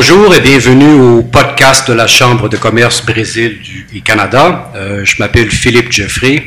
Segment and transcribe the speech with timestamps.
[0.00, 3.58] bonjour et bienvenue au podcast de la Chambre de commerce Brésil
[3.94, 4.72] et Canada.
[4.74, 6.46] Euh, je m'appelle Philippe Jeffrey.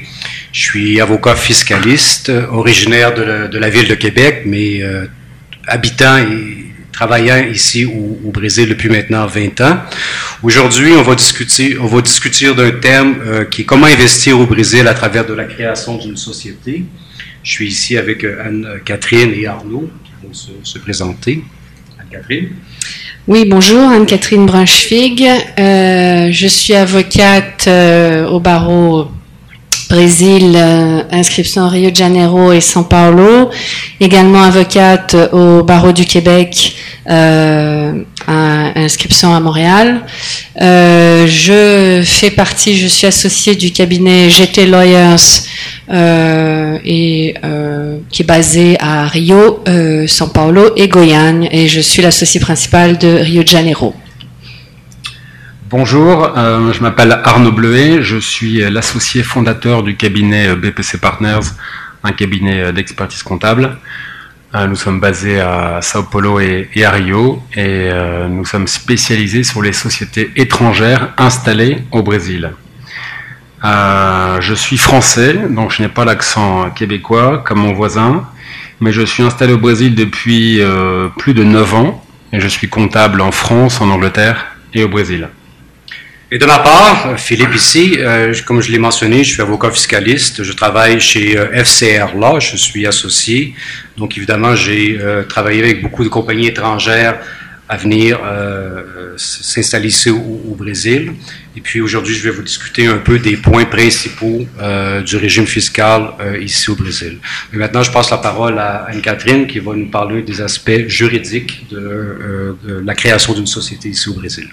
[0.51, 5.05] Je suis avocat fiscaliste, originaire de la, ville de Québec, mais euh,
[5.67, 9.83] habitant et travaillant ici au, Brésil depuis maintenant 20 ans.
[10.41, 14.47] Aujourd'hui, on va discuter, on va discuter d'un thème euh, qui est comment investir au
[14.47, 16.85] Brésil à travers de la création d'une société.
[17.43, 21.43] Je suis ici avec Anne-Catherine et Arnaud qui vont se, se présenter.
[21.99, 22.49] Anne-Catherine.
[23.25, 25.25] Oui, bonjour, Anne-Catherine Brunschwig.
[25.57, 29.07] Euh, je suis avocate euh, au barreau
[29.89, 33.49] Brésil, euh, inscription Rio de Janeiro et São Paulo.
[34.01, 36.75] Également avocate au barreau du Québec,
[38.27, 40.01] inscription à Montréal.
[40.59, 45.43] je fais partie, je suis associée du cabinet GT Lawyers
[45.91, 51.81] euh, et euh, qui est basé à Rio, euh, São Paulo et Goiânia, et je
[51.81, 53.93] suis l'associé principal de Rio de Janeiro.
[55.69, 61.47] Bonjour, je m'appelle Arnaud Bleuet, je suis l'associé fondateur du cabinet BPC Partners,
[62.03, 63.77] un cabinet d'expertise comptable.
[64.55, 67.89] Nous sommes basés à Sao Paulo et, à Rio et
[68.29, 72.51] nous sommes spécialisés sur les sociétés étrangères installées au Brésil.
[73.63, 78.27] Euh, je suis français, donc je n'ai pas l'accent québécois comme mon voisin,
[78.81, 82.67] mais je suis installé au Brésil depuis euh, plus de 9 ans et je suis
[82.67, 85.29] comptable en France, en Angleterre et au Brésil.
[86.33, 90.41] Et de ma part, Philippe ici, euh, comme je l'ai mentionné, je suis avocat fiscaliste,
[90.41, 93.53] je travaille chez FCR là, je suis associé,
[93.97, 97.19] donc évidemment j'ai travaillé avec beaucoup de compagnies étrangères
[97.69, 98.19] à venir
[99.17, 101.13] s'installer ici au Brésil.
[101.55, 105.45] Et puis aujourd'hui, je vais vous discuter un peu des points principaux euh, du régime
[105.45, 107.19] fiscal euh, ici au Brésil.
[107.51, 111.67] Mais maintenant, je passe la parole à Anne-Catherine qui va nous parler des aspects juridiques
[111.69, 114.49] de, euh, la création d'une société ici au Brésil.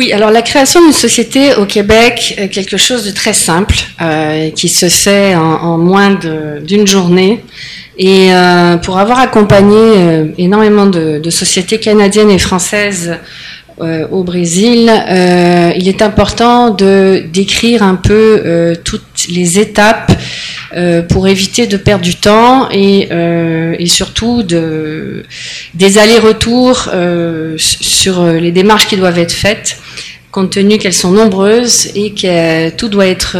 [0.00, 3.74] Oui, alors la création d'une société au Québec est quelque chose de très simple
[4.56, 6.18] qui se fait en, moins
[6.62, 7.44] d'une journée.
[7.98, 8.30] Et
[8.82, 13.18] pour avoir accompagné énormément de, sociétés canadiennes et françaises
[13.80, 20.12] euh, au Brésil, euh, il est important de décrire un peu euh, toutes les étapes
[21.08, 23.08] pour éviter de perdre du temps et,
[23.86, 25.24] surtout de,
[25.74, 26.88] des allers-retours
[27.56, 29.79] sur les démarches qui doivent être faites,
[30.30, 33.36] compte tenu qu'elles sont nombreuses et que tout doit être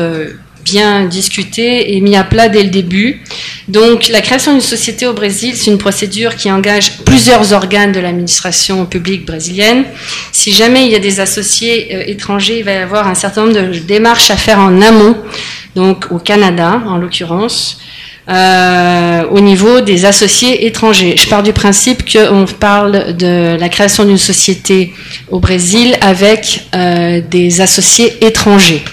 [0.64, 3.22] bien discuté et mis à plat dès le début.
[3.68, 8.00] Donc la création d'une société au Brésil, c'est une procédure qui engage plusieurs organes de
[8.00, 9.84] l'administration publique brésilienne.
[10.32, 13.46] Si jamais il y a des associés euh, étrangers, il va y avoir un certain
[13.46, 15.16] nombre de démarches à faire en amont,
[15.74, 17.78] donc au Canada en l'occurrence.
[18.30, 21.16] Euh, au niveau des associés étrangers.
[21.16, 24.94] Je pars du principe qu'on parle de la création d'une société
[25.30, 28.84] au Brésil avec euh, des associés étrangers.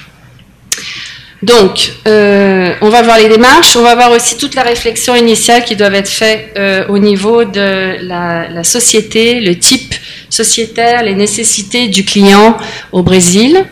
[1.43, 5.63] Donc, euh, on va voir les démarches, on va voir aussi toute la réflexion initiale
[5.63, 6.59] qui doit être faite
[6.89, 9.93] au niveau de la, société, le type
[10.31, 12.57] sociétaire, les nécessités du client
[12.91, 13.63] au Brésil.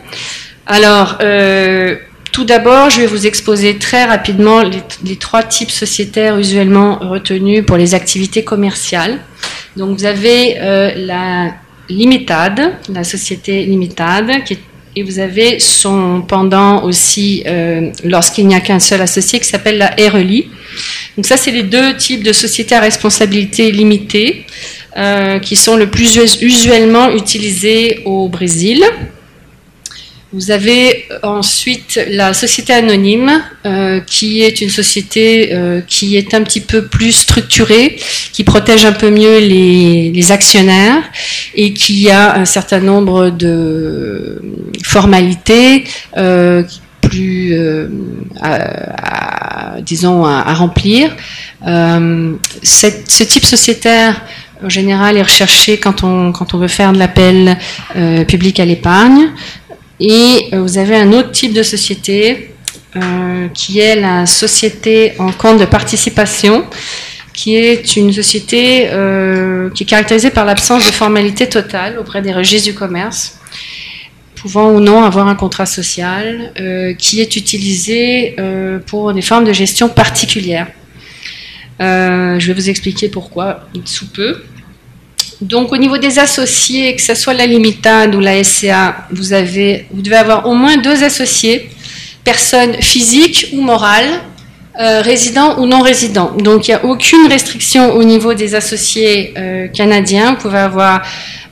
[0.67, 1.17] Alors,
[2.35, 7.77] tout d'abord, je vais vous exposer très rapidement les, trois types sociétaires usuellement retenus pour
[7.77, 9.19] les activités commerciales.
[9.77, 10.57] Donc, vous avez
[10.97, 11.53] la
[11.87, 13.67] Limited, la société est
[14.95, 19.77] et vous avez son pendant aussi, euh, lorsqu'il n'y a qu'un seul associé, qui s'appelle
[19.77, 20.47] la RELI.
[21.15, 24.45] Donc ça, c'est les deux types de sociétés à responsabilité limitée
[24.97, 28.83] euh, qui sont le plus usuellement utilisés au Brésil.
[30.35, 36.41] Vous avez ensuite la société anonyme, euh, qui est une société euh, qui est un
[36.43, 37.95] petit peu plus structurée,
[38.33, 41.03] qui protège un peu mieux les, actionnaires
[41.53, 44.41] et qui a un certain nombre de
[44.83, 45.85] formalités
[46.17, 46.63] euh,
[46.99, 47.57] plus,
[48.41, 51.15] à, disons, à, remplir.
[51.63, 54.21] ce type sociétaire
[54.61, 57.57] en général est recherché quand on veut faire de l'appel
[58.27, 59.29] public à l'épargne.
[59.99, 62.51] Et euh, vous avez un autre type de société
[62.95, 66.65] euh, qui est la société en compte de participation,
[67.33, 72.33] qui est une société euh, qui est caractérisée par l'absence de formalité totale auprès des
[72.33, 73.39] registres du commerce,
[74.35, 76.53] pouvant ou non avoir un contrat social,
[76.99, 78.35] qui est utilisé
[78.85, 80.67] pour des formes de gestion particulières.
[81.79, 84.43] je vais vous expliquer pourquoi sous peu.
[85.41, 89.85] Donc au niveau des associés, que ce soit la Limitade ou la SCA, vous, avez,
[89.91, 91.69] vous devez avoir au moins deux associés,
[92.23, 94.21] personnes physiques ou morales,
[94.79, 96.31] euh, résidents ou non résidents.
[96.37, 100.31] Donc il n'y a aucune restriction au niveau des associés euh, canadiens.
[100.31, 101.01] Vous pouvez avoir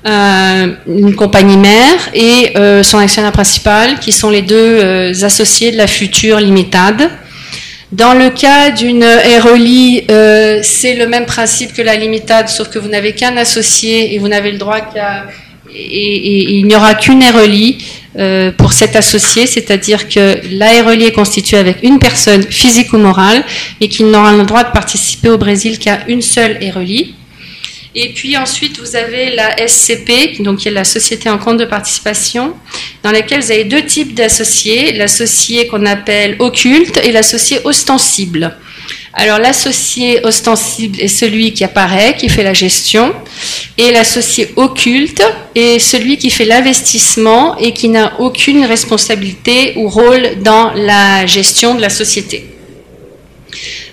[0.05, 2.53] euh, une compagnie mère et
[2.83, 7.09] son actionnaire principal, qui sont les deux associés de la future Limitade.
[7.93, 10.05] Dans le cas d'une RELI,
[10.63, 14.27] c'est le même principe que la Limitade, sauf que vous n'avez qu'un associé et vous
[14.27, 15.27] n'avez le droit qu'à...
[15.75, 17.77] Et, il n'y aura qu'une RELI.
[18.15, 23.43] Euh, pour cet associé, c'est-à-dire que l'ARELI est constitué avec une personne physique ou morale
[23.81, 27.15] et qu'il n'aura le droit de participer au Brésil qu'à une seule RELI.
[27.95, 31.65] Et puis ensuite, vous avez la SCP, donc qui est la société en compte de
[31.65, 32.55] participation,
[33.03, 38.57] dans laquelle vous avez deux types d'associés, l'associé qu'on appelle occulte et l'associé ostensible.
[39.13, 43.13] Alors l'associé ostensible est celui qui apparaît, qui fait la gestion,
[43.77, 45.23] et l'associé occulte
[45.53, 51.75] est celui qui fait l'investissement et qui n'a aucune responsabilité ou rôle dans la gestion
[51.75, 52.45] de la société.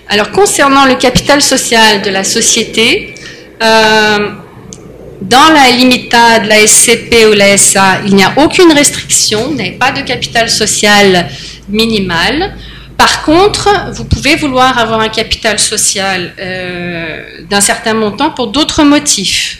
[0.08, 3.14] Alors concernant le capital social de la société,
[3.60, 9.72] dans la limitade, la SCP ou la SA, il n'y a aucune restriction, vous n'avez
[9.72, 11.28] pas de capital social
[11.68, 12.54] minimal.
[12.96, 18.82] Par contre, vous pouvez vouloir avoir un capital social euh, d'un certain montant pour d'autres
[18.82, 19.58] motifs.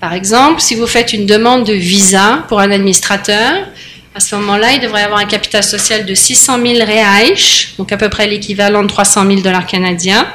[0.00, 3.68] Par exemple, si vous faites une demande de visa pour un administrateur,
[4.14, 7.34] à ce moment-là, il devrait avoir un capital social de 600 000 reais,
[7.78, 10.26] donc à peu près l'équivalent de 300 000 dollars canadiens,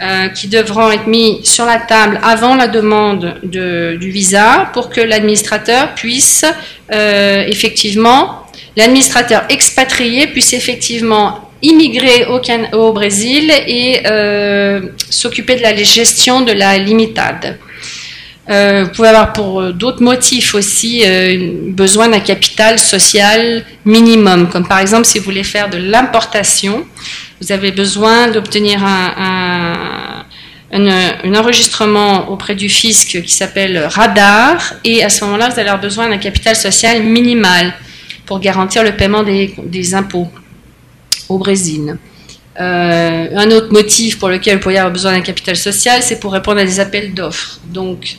[0.00, 5.00] euh, qui devront être mis sur la table avant la demande du visa pour que
[5.00, 6.44] l'administrateur puisse
[6.92, 8.46] euh, effectivement,
[8.76, 12.40] l'administrateur expatrié puisse effectivement immigrer au,
[12.76, 14.80] au Brésil et euh,
[15.10, 17.58] s'occuper de la gestion de la limitade.
[18.48, 21.04] Euh, vous pouvez avoir pour euh, d'autres motifs aussi
[21.68, 26.86] besoin d'un capital social minimum, comme par exemple si vous voulez faire de l'importation,
[27.40, 30.24] vous avez besoin d'obtenir un,
[31.34, 36.08] enregistrement auprès du fisc qui s'appelle radar, et à ce moment-là, vous allez avoir besoin
[36.08, 37.72] d'un capital social minimal
[38.26, 40.28] pour garantir le paiement des, impôts
[41.28, 41.96] au Brésil.
[42.60, 46.32] Euh, un autre motif pour lequel vous pourriez avoir besoin d'un capital social, c'est pour
[46.32, 47.60] répondre à des appels d'offres.
[47.66, 48.16] Donc,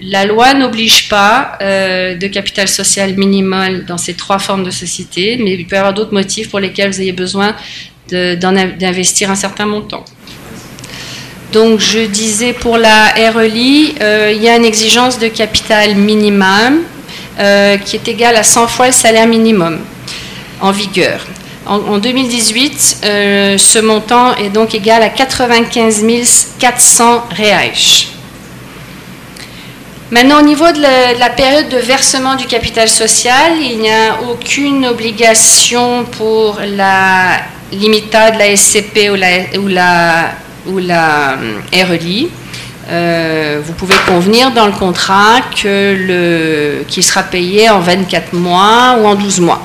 [0.00, 5.38] la loi n'oblige pas euh, de capital social minimal dans ces trois formes de société,
[5.42, 7.54] mais il peut y avoir d'autres motifs pour lesquels vous ayez besoin
[8.10, 10.04] d'investir un certain montant.
[11.52, 16.82] Donc, je disais pour la RELI, euh, il y a une exigence de capital minimum
[17.84, 19.78] qui est égale à 100 fois le salaire minimum
[20.60, 21.24] en vigueur.
[21.68, 27.72] En, 2018, euh, ce montant est donc égal à 95 400 reais.
[30.10, 30.80] Maintenant, au niveau de
[31.18, 37.36] la, période de versement du capital social, il n'y a aucune obligation pour la
[37.72, 39.28] Limited, la SCP ou la,
[39.58, 40.28] ou la,
[40.66, 42.28] ou euh, RELI.
[42.90, 49.14] Euh, vous pouvez convenir dans le contrat qu'il sera payé en 24 mois ou en
[49.14, 49.60] 12 mois.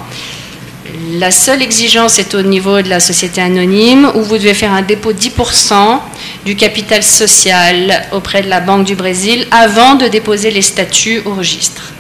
[1.14, 4.82] La seule exigence est au niveau de la société anonyme où vous devez faire un
[4.82, 6.00] dépôt de 10%
[6.46, 11.34] du capital social auprès de la Banque du Brésil avant de déposer les statuts au
[11.34, 11.94] registre.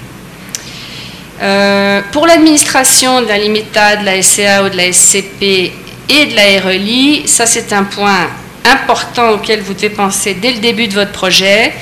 [1.42, 5.72] Euh, pour l'administration de la Limita, de la SCA ou de la SCP
[6.10, 8.28] et de la RELI, ça c'est un point
[8.66, 11.74] important auquel vous devez penser dès le début de votre projet.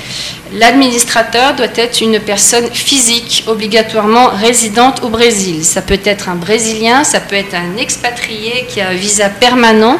[0.54, 5.64] L'administrateur doit être une personne physique, obligatoirement résidente au Brésil.
[5.64, 9.98] Ça peut être un Brésilien, ça peut être un expatrié qui a un visa permanent,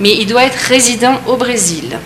[0.00, 1.98] mais il doit être résident au Brésil.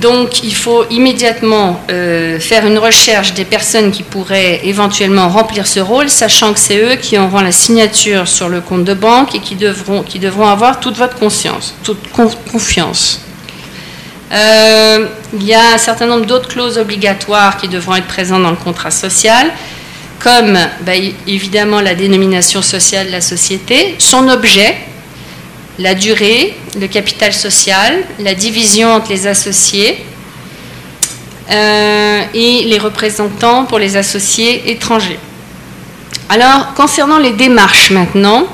[0.00, 5.78] Donc il faut immédiatement euh, faire une recherche des personnes qui pourraient éventuellement remplir ce
[5.78, 9.38] rôle, sachant que c'est eux qui auront la signature sur le compte de banque et
[9.38, 10.04] qui devront,
[10.48, 11.74] avoir toute votre confiance.
[14.32, 18.50] Euh, il y a un certain nombre d'autres clauses obligatoires qui devront être présentes dans
[18.50, 19.52] le contrat social,
[20.18, 24.76] comme ben, évidemment la dénomination sociale de la société, son objet,
[25.78, 30.04] la durée, le capital social, la division entre les associés
[31.50, 35.18] euh, et les représentants pour les associés étrangers.
[36.28, 38.46] Alors, concernant les démarches maintenant,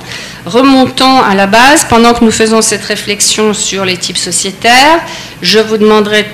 [0.46, 1.84] remontons à la base.
[1.88, 5.00] Pendant que nous faisons cette réflexion sur les types sociétaires,
[5.42, 6.26] je vous demanderai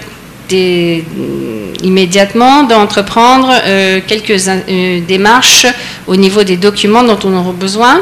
[1.83, 5.67] immédiatement d'entreprendre euh, quelques euh, démarches
[6.07, 8.01] au niveau des documents dont on aura besoin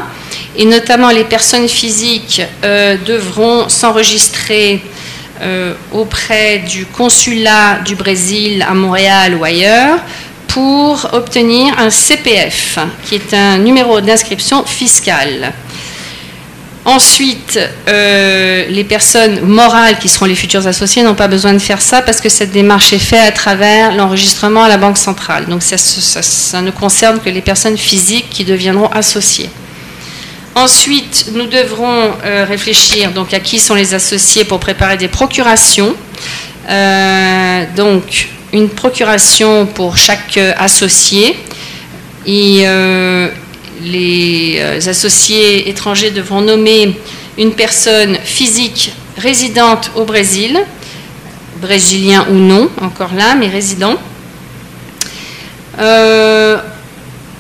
[0.56, 4.82] et notamment les personnes physiques euh, devront s'enregistrer
[5.42, 9.99] euh, auprès du consulat du Brésil à Montréal ou ailleurs
[10.46, 15.52] pour obtenir un CPF, qui est un numéro d'inscription fiscale.
[16.84, 17.58] Ensuite,
[17.88, 22.02] euh, les personnes morales qui seront les futurs associés n'ont pas besoin de faire ça
[22.02, 25.46] parce que cette démarche est faite à travers l'enregistrement à la Banque centrale.
[25.46, 29.49] Donc ça, ça, ne concerne que les personnes physiques qui deviendront associées.
[30.56, 35.96] Ensuite, nous devrons euh, réfléchir donc à qui sont les associés pour préparer des procurations.
[36.68, 41.37] Euh, donc une procuration pour chaque associé
[42.25, 42.64] et
[43.82, 46.96] les euh, associés étrangers devront nommer
[47.37, 50.56] une personne physique résidente au Brésil,
[51.61, 53.96] brésilien ou non, encore là, mais résident.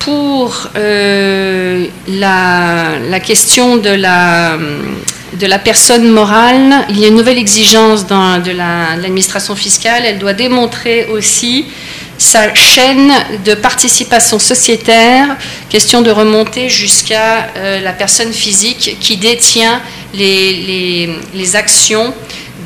[0.04, 8.50] Pour euh, la, question de la, personne morale, il y a une nouvelle exigence de
[8.50, 10.02] l'administration fiscale.
[10.04, 11.64] Elle doit démontrer aussi
[12.18, 13.12] sa chaîne
[13.46, 15.38] de participation sociétaire,
[15.70, 19.80] question de remonter jusqu'à euh, la personne physique qui détient
[20.12, 21.08] les,
[21.54, 22.12] actions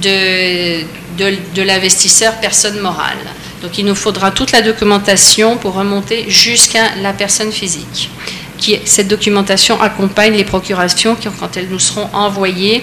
[0.02, 3.16] de, l'investisseur personne morale.
[3.62, 8.10] Donc il nous faudra toute la documentation pour remonter jusqu'à la personne physique.
[8.56, 12.82] Qui, cette documentation accompagne les procurations quand elles nous seront envoyées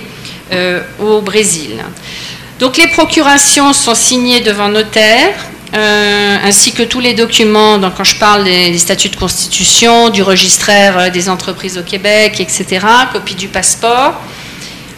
[0.51, 1.83] euh, au Brésil.
[2.59, 5.33] Donc les procurations sont signées devant notaire
[5.73, 10.23] euh, ainsi que tous les documents, donc quand je parle des, statuts de constitution, du
[10.23, 14.13] registraire euh, des entreprises au Québec, etc., copie du passeport.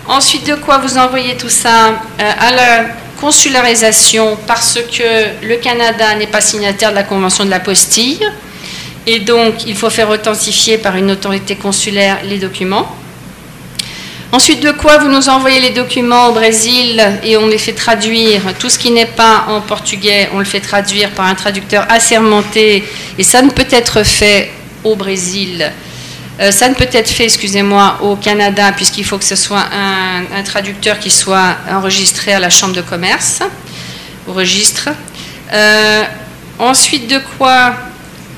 [0.08, 2.86] Ensuite, de quoi vous envoyez tout ça à la
[3.20, 8.20] consularisation parce que le Canada n'est pas signataire de la Convention de la postille,
[9.06, 12.88] et donc il faut faire authentifier par une autorité consulaire les documents.
[14.32, 18.42] Ensuite de quoi vous nous envoyez les documents au Brésil et on les fait traduire?
[18.60, 22.84] Tout ce qui n'est pas en portugais, on le fait traduire par un traducteur assermenté
[23.18, 24.52] et ça ne peut être fait
[24.84, 25.72] au Brésil.
[26.40, 30.44] Euh, ça ne peut être fait, excusez-moi, au Canada puisqu'il faut que ce soit un,
[30.44, 33.42] traducteur qui soit enregistré à la Chambre de commerce,
[34.28, 34.90] au registre.
[35.52, 36.04] Euh,
[36.60, 37.74] ensuite de quoi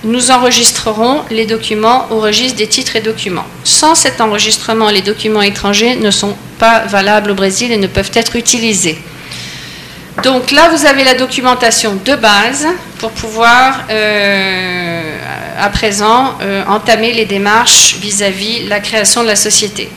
[0.04, 3.46] nous enregistrerons les documents au registre des titres et documents.
[3.66, 8.12] Sans cet enregistrement, les documents étrangers ne sont pas valables au Brésil et ne peuvent
[8.14, 8.98] être utilisés.
[10.24, 15.18] Donc là, vous avez la documentation de base pour pouvoir, euh,
[15.58, 19.90] à présent, euh, entamer les démarches vis-à-vis de la création de la société.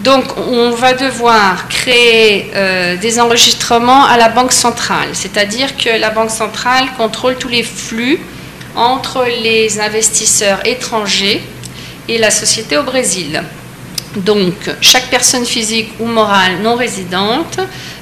[0.00, 6.10] Donc, on va devoir créer euh, des enregistrements à la Banque centrale, c'est-à-dire que la
[6.10, 8.20] Banque centrale contrôle tous les flux
[8.76, 11.42] entre les investisseurs étrangers
[12.08, 13.42] et la société au Brésil.
[14.16, 17.58] Donc, chaque personne physique ou morale non résidente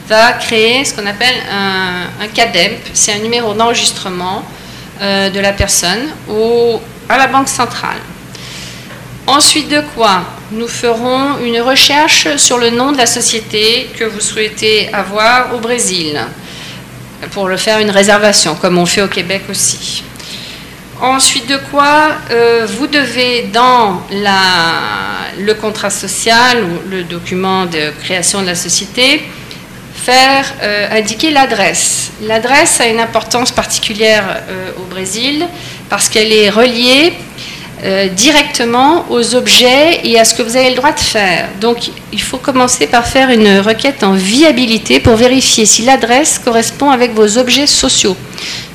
[0.08, 4.44] va créer ce qu'on appelle un, CADEMP, c'est un numéro d'enregistrement
[5.00, 6.08] euh, de la personne
[7.08, 7.98] à la Banque centrale.
[9.26, 10.22] Ensuite de quoi
[10.52, 15.58] nous ferons une recherche sur le nom de la société que vous souhaitez avoir au
[15.58, 16.20] Brésil
[17.32, 20.04] pour le faire une réservation, comme on fait au Québec aussi.
[21.00, 28.40] Ensuite de quoi, euh, vous devez dans le contrat social ou le document de création
[28.40, 29.22] de la société
[29.96, 32.10] faire euh, indiquer l'adresse.
[32.22, 35.46] L'adresse a une importance particulière euh, au Brésil
[35.88, 37.12] parce qu'elle est reliée
[38.16, 41.46] directement aux objets et à ce que vous avez le droit de faire.
[41.60, 46.90] Donc il faut commencer par faire une requête en viabilité pour vérifier si l'adresse correspond
[46.90, 48.16] avec vos objets sociaux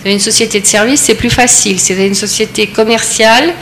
[0.01, 1.79] avez une société de service, c'est plus facile.
[1.79, 3.53] Si vous avez une société commerciale,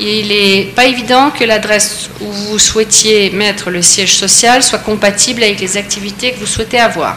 [0.00, 5.42] il n'est pas évident que l'adresse où vous souhaitiez mettre le siège social soit compatible
[5.42, 7.16] avec les activités que vous souhaitez avoir.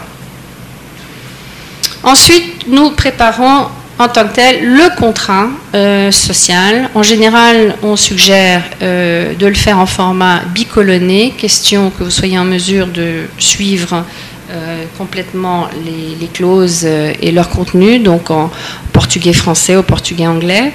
[2.04, 3.68] Ensuite, nous préparons
[4.00, 6.90] en tant que tel le contrat euh, social.
[6.96, 12.38] En général, on suggère euh, de le faire en format bicolonné, question que vous soyez
[12.38, 14.04] en mesure de suivre
[14.52, 18.50] euh, complètement les, clauses et leur contenu, donc en
[18.92, 20.74] portugais français, au portugais anglais.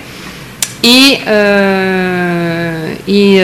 [0.85, 3.43] Et, euh, et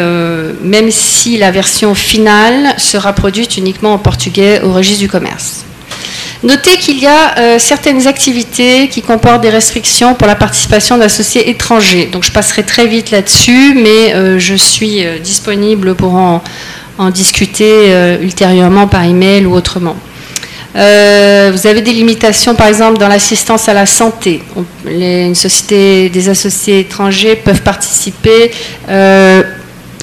[0.62, 5.64] même si la version finale sera produite uniquement en portugais au registre du commerce.
[6.42, 12.06] Notez qu'il y a certaines activités qui comportent des restrictions pour la participation d'associés étrangers.
[12.12, 16.44] Donc je passerai très vite là-dessus, mais je suis disponible pour en,
[16.98, 19.96] en discuter ultérieurement par email ou autrement.
[20.76, 24.42] Euh, vous avez des limitations, par exemple, dans l'assistance à la santé.
[24.86, 28.50] une société, des associés étrangers peuvent participer
[28.88, 29.42] euh,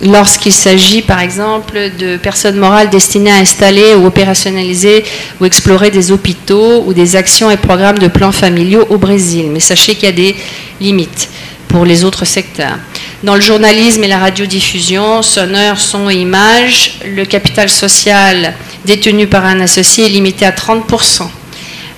[0.01, 5.03] lorsqu'il s'agit, par exemple, de personnes morales destinées à installer ou opérationnaliser
[5.39, 9.47] ou explorer des hôpitaux ou des actions et programmes de plans familiaux au Brésil.
[9.51, 10.35] Mais sachez qu'il y a des
[10.79, 11.29] limites
[11.71, 12.77] pour les autres secteurs.
[13.23, 18.53] Dans le journalisme et la radiodiffusion, sonneur, son et image, le capital social
[18.85, 21.27] détenu par un associé est limité à 30%.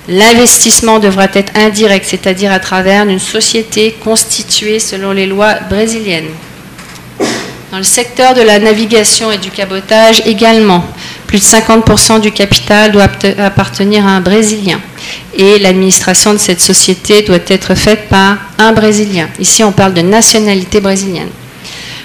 [0.08, 6.30] L'investissement devra être indirect, c'est-à-dire à travers une société constituée selon les lois brésiliennes.
[7.72, 10.86] Dans le secteur de la navigation et du cabotage également,
[11.34, 13.08] plus de 50% du capital doit
[13.40, 14.80] appartenir à un Brésilien.
[15.36, 19.28] Et l'administration de cette société doit être faite par un Brésilien.
[19.40, 21.32] Ici, on parle de nationalité brésilienne.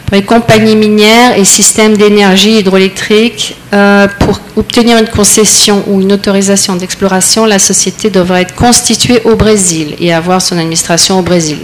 [0.06, 6.14] Pour les compagnies minières et systèmes d'énergie hydroélectrique, euh, pour obtenir une concession ou une
[6.14, 11.58] autorisation d'exploration, la société devra être constituée au Brésil et avoir son administration au Brésil,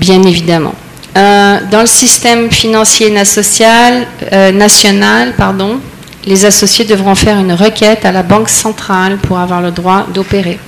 [0.00, 0.74] bien évidemment.
[1.16, 5.80] Euh, dans le système financier euh, national, pardon,
[6.24, 10.58] les associés devront faire une requête à la Banque centrale pour avoir le droit d'opérer.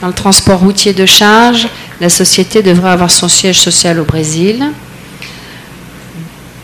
[0.00, 1.68] Dans le transport routier de charge,
[2.00, 4.64] la société devra avoir son siège social au Brésil.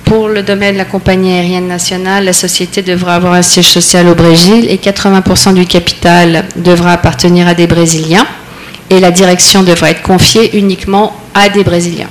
[0.04, 4.08] Pour le domaine de la compagnie aérienne nationale, la société devra avoir un siège social
[4.08, 8.26] au Brésil et 80% du capital devra appartenir à des Brésiliens
[8.88, 12.08] et la direction devra être confiée uniquement à des Brésiliens.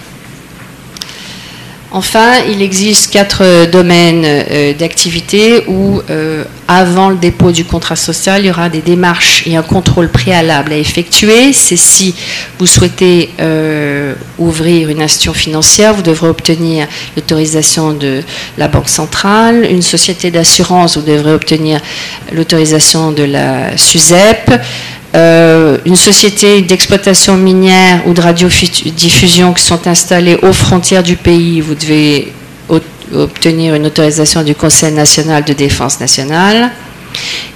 [1.91, 7.95] Enfin, il existe quatre euh, domaines euh, d'activité où, euh, avant le dépôt du contrat
[7.95, 11.51] social, il y aura des démarches et un contrôle préalable à effectuer.
[11.51, 12.13] C'est si
[12.59, 13.31] vous souhaitez
[14.37, 18.21] ouvrir une institution financière, vous devrez obtenir l'autorisation de
[18.59, 19.65] la Banque centrale.
[19.65, 21.81] Une société d'assurance, vous devrez obtenir
[22.31, 24.51] l'autorisation de la SUSEP.
[25.15, 31.61] Euh, une société d'exploitation minière ou de radiodiffusion qui sont installées aux frontières du pays,
[31.61, 32.31] vous devez
[33.15, 36.69] obtenir une autorisation du Conseil national de défense nationale.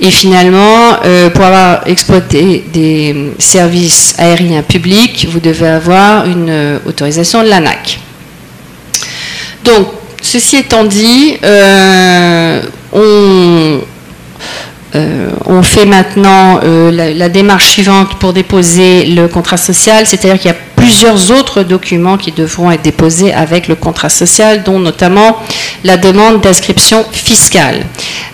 [0.02, 6.80] Et finalement, euh, pour avoir exploité des services aériens publics, vous devez avoir une euh,
[6.88, 8.00] autorisation de l'ANAC.
[9.64, 9.90] Donc,
[10.24, 11.38] ceci étant dit,
[12.92, 13.80] on,
[14.96, 20.52] euh, on fait maintenant euh, la, démarche suivante pour déposer le contrat social, c'est-à-dire qu'il
[20.52, 25.38] y a plusieurs autres documents qui devront être déposés avec le contrat social, dont notamment
[25.86, 27.86] la demande d'inscription fiscale,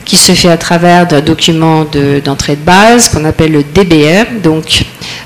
[0.04, 1.86] qui se fait à travers d'un document
[2.26, 4.42] d'entrée de, base qu'on appelle le DBR.
[4.42, 4.82] Donc,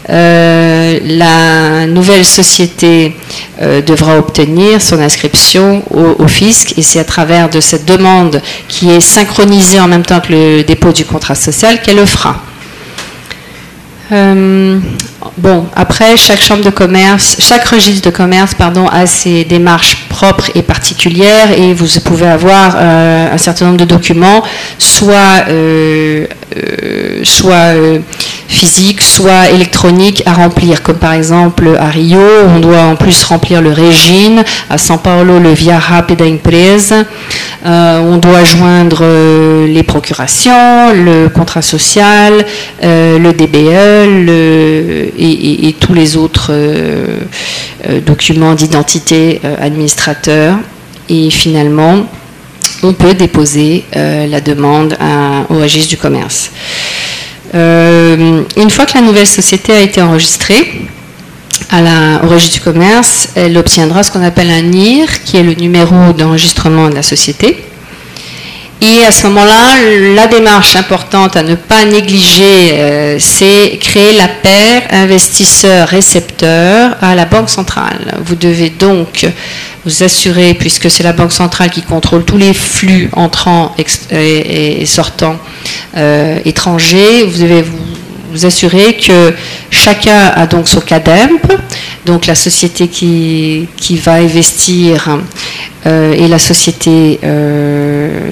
[0.09, 3.15] euh, la nouvelle société
[3.62, 8.89] euh, devra obtenir son inscription au, fisc et c'est à travers de cette demande qui
[8.89, 12.36] est synchronisée en même temps que le dépôt du contrat social qu'elle le fera.
[14.13, 14.80] Euh,
[15.38, 20.52] bon, après, chaque chambre de commerce, chaque registre de commerce, pardon, a ses démarches propres
[20.56, 24.43] et particulières et vous pouvez avoir un certain nombre de documents,
[24.78, 25.45] soit,
[27.23, 27.73] soit
[28.53, 32.19] physique, soit électronique à remplir, comme par exemple à Rio,
[32.55, 37.03] on doit en plus remplir le régime, à São Paulo le via rapida empresa,
[37.65, 42.45] euh, on doit joindre euh, les procurations, le contrat social,
[42.83, 46.51] euh, le DBE et, tous les autres
[48.05, 50.57] documents d'identité administrateur.
[51.09, 52.05] Et finalement,
[52.83, 54.97] on peut déposer la demande
[55.49, 56.51] au registre du commerce.
[57.55, 60.81] Euh, une fois que la nouvelle société a été enregistrée,
[61.71, 66.13] au registre du commerce, elle obtiendra ce qu'on appelle un NIR, qui est le numéro
[66.13, 67.63] d'enregistrement de la société.
[68.85, 69.77] Et à ce moment-là,
[70.13, 77.23] la démarche importante à ne pas négliger, euh, c'est créer la paire investisseur-récepteur à la
[77.23, 78.19] Banque centrale.
[78.25, 79.25] Vous devez donc
[79.85, 83.73] vous assurer, puisque c'est la Banque centrale qui contrôle tous les flux entrants
[84.11, 85.37] et, sortants
[85.95, 89.33] euh, étrangers, vous devez vous, assurer que
[89.69, 91.39] chacun a donc son CADEMP,
[92.05, 95.19] donc la société qui, qui va investir
[95.85, 98.31] euh, et la société euh,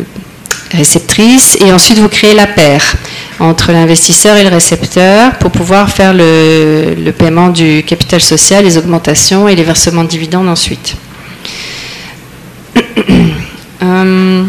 [0.74, 2.96] réceptrice, et ensuite vous créez la paire
[3.40, 9.48] entre l'investisseur et le récepteur pour pouvoir faire le, paiement du capital social, les augmentations
[9.48, 10.96] et les versements de dividendes ensuite.
[13.84, 14.44] Euh,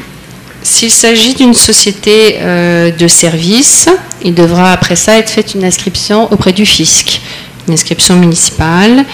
[0.62, 3.88] s'il s'agit d'une société euh, de service,
[4.22, 7.20] il devra après ça être faite une inscription auprès du fisc,
[7.66, 9.04] une inscription municipale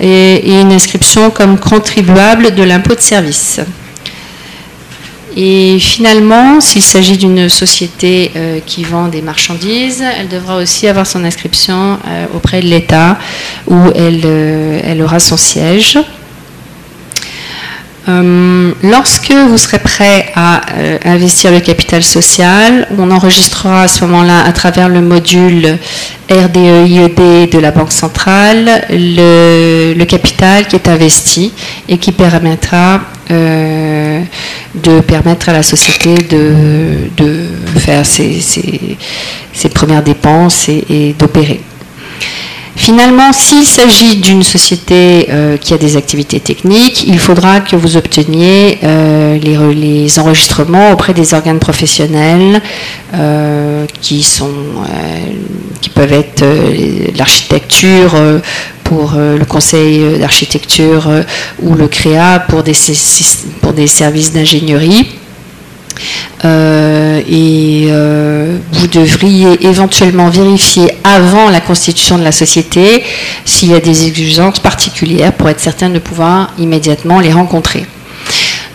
[0.00, 3.60] et, une inscription comme contribuable de l'impôt de service.
[5.40, 11.06] Et finalement, s'il s'agit d'une société euh, qui vend des marchandises, elle devra aussi avoir
[11.06, 11.98] son inscription
[12.34, 13.18] auprès de l'État
[13.68, 14.26] où elle,
[14.84, 15.96] elle aura son siège.
[18.08, 24.04] Euh, lorsque vous serez prêt à euh, investir le capital social, on enregistrera à ce
[24.06, 25.76] moment-là, à travers le module
[26.30, 31.52] RDEIED e de la Banque centrale, le, capital qui est investi
[31.88, 34.22] et qui permettra euh,
[34.74, 37.46] de permettre à la société de,
[37.78, 38.40] faire ses,
[39.74, 41.60] premières dépenses et d'opérer.
[42.76, 47.96] Finalement, s'il s'agit d'une société euh, qui a des activités techniques, il faudra que vous
[47.96, 52.62] obteniez euh, les, enregistrements auprès des organes professionnels
[54.00, 54.50] qui, sont,
[55.80, 56.44] qui peuvent être
[57.16, 58.14] l'architecture
[58.88, 61.10] pour le conseil d'architecture
[61.62, 62.72] ou le CREA pour des,
[63.86, 65.06] services d'ingénierie.
[66.44, 73.02] Euh, et euh, vous devriez éventuellement vérifier avant la constitution de la société
[73.44, 77.86] s'il y a des exigences particulières pour être certain de pouvoir immédiatement les rencontrer.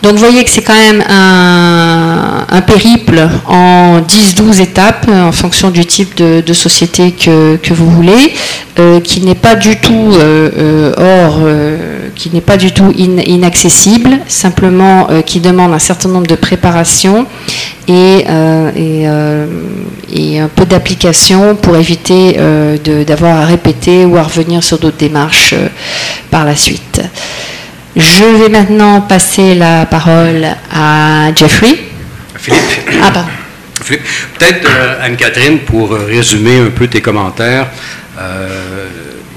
[0.04, 5.84] Donc vous voyez que c'est quand même un, périple en 10-12 étapes en fonction du
[5.84, 8.32] type de, société que, vous voulez,
[8.78, 10.12] euh, qui n'est pas du tout
[10.98, 11.40] hors
[12.14, 17.26] qui n'est pas du tout inaccessible, simplement euh, qui demande un certain nombre de préparations
[17.88, 19.46] et, euh, euh,
[20.12, 22.36] et, un peu d'application pour éviter
[23.06, 25.54] d'avoir à répéter ou à revenir sur d'autres démarches
[26.30, 27.00] par la suite.
[27.96, 31.78] Je vais maintenant passer la parole à Jeffrey.
[32.36, 32.62] Philippe.
[33.02, 33.28] Ah, pardon.
[34.38, 34.68] Peut-être
[35.00, 37.68] Anne-Catherine pour résumer un peu tes commentaires,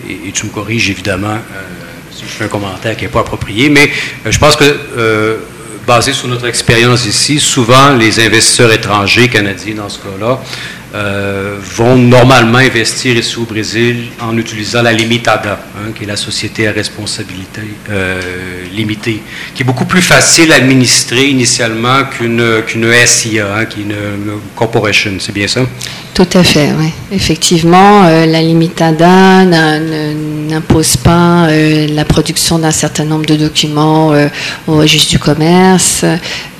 [0.10, 1.38] et, tu me corriges évidemment
[2.28, 3.90] je fais un commentaire qui n'est pas approprié, mais
[4.26, 4.64] euh, je pense que,
[4.98, 5.38] euh,
[5.86, 10.40] basé sur notre expérience ici, souvent les investisseurs étrangers, canadiens dans ce cas-là,
[10.96, 16.16] euh, vont normalement investir ici au Brésil en utilisant la Limitada, hein, qui est la
[16.16, 18.22] société à responsabilité euh,
[18.74, 19.22] limitée,
[19.54, 23.96] qui est beaucoup plus facile à administrer initialement qu'une qu'une SIA, hein, qui est une,
[24.56, 25.12] corporation.
[25.20, 25.62] C'est bien ça?
[26.14, 26.90] Tout à fait, oui.
[27.12, 34.14] Effectivement, euh, la Limitada n'impose pas la production d'un certain nombre de documents
[34.68, 36.06] au registre du commerce.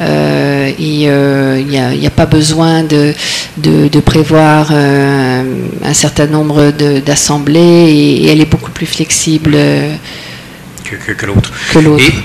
[0.02, 3.14] il n'y a, pas besoin de,
[3.58, 5.44] de, de prévoir euh,
[5.84, 6.72] un certain nombre
[7.06, 9.52] d'assemblées et, elle est beaucoup plus flexible.
[9.54, 9.94] Euh,
[10.84, 11.52] que, que, l'autre.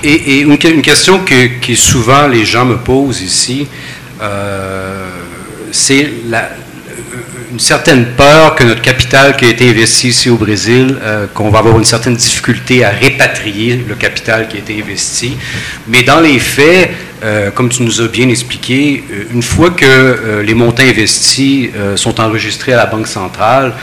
[0.03, 3.67] Et, et, une, question que, que, souvent les gens me posent ici,
[4.21, 5.07] euh,
[5.71, 6.09] c'est
[7.53, 10.97] une certaine peur que notre capital qui a été investi ici au Brésil,
[11.35, 15.37] qu'on va avoir une certaine difficulté à répatrier le capital qui a été investi.
[15.87, 16.89] Mais dans les faits,
[17.23, 21.69] euh, comme tu nous as bien expliqué, euh, une fois que euh, les montants investis
[21.95, 23.73] sont enregistrés à la Banque centrale,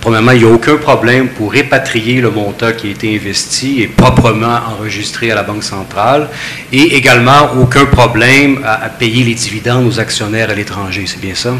[0.00, 3.86] premièrement, il n'y a aucun problème pour répatrier le montant qui a été investi et
[3.86, 6.28] proprement enregistré à la Banque centrale,
[6.72, 11.04] et également aucun problème à payer les dividendes aux actionnaires à l'étranger.
[11.06, 11.54] C'est bien ça?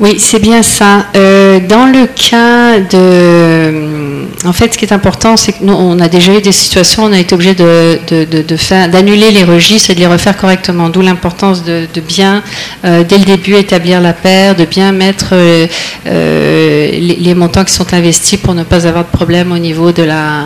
[0.00, 1.08] Oui, c'est bien ça.
[1.14, 4.48] Euh, dans le cas de...
[4.48, 7.04] En fait, ce qui est important, c'est que nous, on a déjà eu des situations,
[7.04, 10.88] on a été obligé de, de, d'annuler les registres et de les refaire correctement.
[10.88, 12.42] D'où l'importance de, bien,
[12.86, 15.66] euh, dès le début, établir la paire, de bien mettre euh,
[16.06, 20.44] les, montants qui sont investis pour ne pas avoir de problème au niveau de la,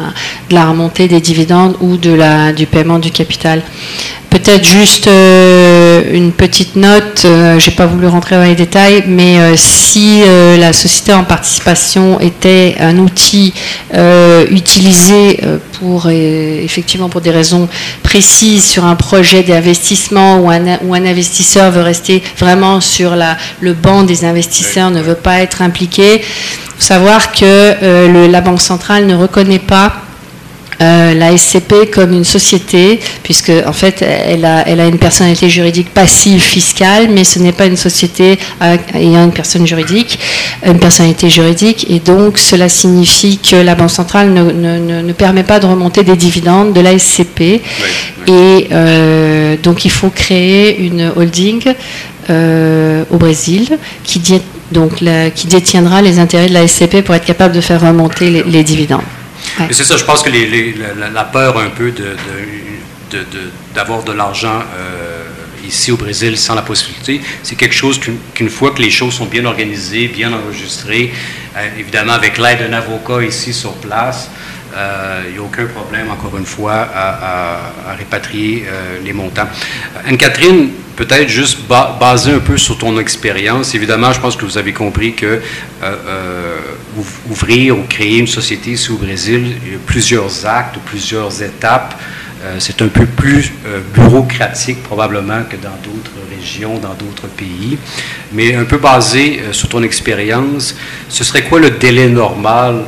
[0.50, 3.62] de la remontée des dividendes ou de la, du paiement du capital.
[4.34, 9.04] Peut-être juste euh, une petite note, euh, je n'ai pas voulu rentrer dans les détails,
[9.06, 10.22] mais euh, si
[10.58, 13.54] la société en participation était un outil
[14.50, 15.38] utilisé
[15.78, 17.68] pour effectivement pour des raisons
[18.02, 23.72] précises sur un projet d'investissement où un, un investisseur veut rester vraiment sur la, le
[23.72, 26.22] banc des investisseurs, ne veut pas être impliqué, il
[26.76, 29.94] faut savoir que la Banque centrale ne reconnaît pas
[30.80, 35.48] euh, la SCP comme une société, puisque en fait elle a, elle a une personnalité
[35.48, 38.38] juridique passive fiscale, mais ce n'est pas une société
[38.94, 40.18] ayant une personne juridique,
[40.64, 45.44] une personnalité juridique, et donc cela signifie que la Banque centrale ne, ne, ne permet
[45.44, 47.60] pas de remonter des dividendes de la SCP,
[48.26, 51.74] et euh, donc il faut créer une holding
[52.30, 54.20] euh, au Brésil qui,
[54.72, 55.02] donc,
[55.34, 59.02] qui détiendra les intérêts de la SCP pour être capable de faire remonter les dividendes.
[59.70, 61.92] C'est ça, je pense que la, peur un peu
[63.74, 65.24] d'avoir de, l'argent euh,
[65.66, 68.00] ici au Brésil sans la possibilité, c'est quelque chose
[68.34, 71.12] qu'une fois que les choses sont bien organisées, bien enregistrées,
[71.56, 74.30] euh, évidemment avec l'aide d'un avocat ici sur place,
[75.26, 78.64] il n'y a aucun problème, encore une fois, à, répatrier
[79.04, 79.48] les montants.
[80.06, 81.58] Anne-Catherine, peut-être juste
[82.00, 85.40] basé un peu sur ton expérience, évidemment, je pense que vous avez compris que euh,
[85.82, 86.56] euh,
[87.28, 91.94] ouvrir ou créer une société ici au Brésil, il y a plusieurs actes, plusieurs étapes
[92.58, 93.54] c'est un peu plus
[93.94, 97.78] bureaucratique probablement que dans d'autres régions, dans d'autres pays.
[98.34, 100.76] Mais un peu basé sur ton expérience,
[101.08, 102.84] ce serait quoi le délai normal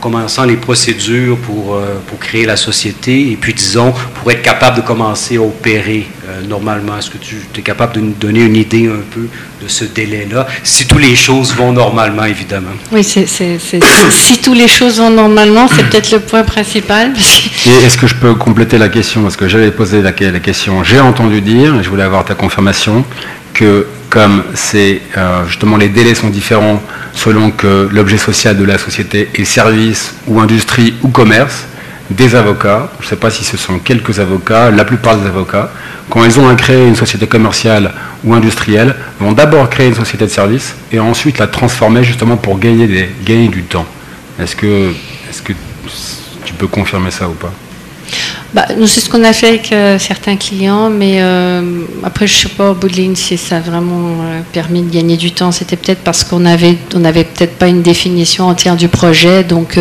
[0.00, 4.76] commençant les procédures pour, euh, pour créer la société et puis, disons, pour être capable
[4.76, 6.96] de commencer à opérer euh, normalement?
[6.98, 9.28] Est-ce que tu es capable de nous donner une idée un peu
[9.62, 12.70] de ce délai-là, si toutes les choses vont normalement, évidemment?
[12.92, 13.26] Oui, c'est,
[14.10, 17.12] si toutes les choses vont normalement, c'est peut-être le point principal.
[17.66, 19.22] Et est-ce que je peux compléter la question?
[19.22, 22.34] Parce que j'avais posé la, la question, j'ai entendu dire, et je voulais avoir ta
[22.34, 23.04] confirmation,
[23.54, 28.78] que comme c'est euh, justement les délais sont différents selon que l'objet social de la
[28.78, 31.66] société est service ou industrie ou commerce,
[32.10, 35.70] des avocats, je ne sais pas si ce sont quelques avocats, la plupart des avocats,
[36.08, 37.92] quand ils ont à créer une société commerciale
[38.24, 42.58] ou industrielle, vont d'abord créer une société de service et ensuite la transformer justement pour
[42.58, 43.86] gagner, du temps.
[44.40, 44.92] Est que
[46.44, 47.52] tu peux confirmer ça ou pas?
[48.54, 52.48] Bah, c'est ce qu'on a fait avec euh, certains clients, mais euh, après, je ne
[52.48, 55.32] sais pas au bout de ligne si ça a vraiment euh, permis de gagner du
[55.32, 55.52] temps.
[55.52, 59.44] C'était peut-être parce qu'on avait, on n'avait peut-être pas une définition entière du projet.
[59.44, 59.78] Donc,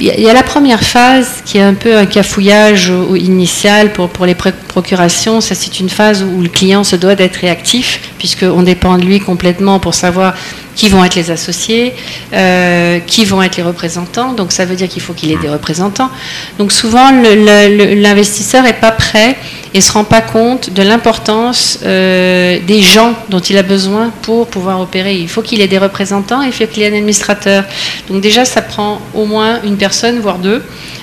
[0.00, 4.24] il y, a la première phase qui est un peu un cafouillage initial pour, pour
[4.24, 5.42] les procurations.
[5.42, 9.20] Ça, c'est une phase où le client se doit d'être réactif, puisqu'on dépend de lui
[9.20, 10.34] complètement pour savoir
[10.74, 11.92] qui vont être les associés,
[12.32, 14.32] euh, qui vont être les représentants.
[14.32, 16.10] Donc ça veut dire qu'il faut qu'il ait des représentants.
[16.58, 19.36] Donc souvent, l'investisseur n'est pas prêt
[19.72, 24.10] et ne se rend pas compte de l'importance euh, des gens dont il a besoin
[24.22, 25.16] pour pouvoir opérer.
[25.16, 27.64] Il faut qu'il ait des représentants et il faut qu'il ait un administrateur.
[28.08, 30.62] Donc déjà, ça prend au moins une personne, voire deux.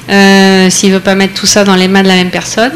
[0.10, 2.71] Euh, s'il ne veut pas mettre tout ça dans les mains de la même personne.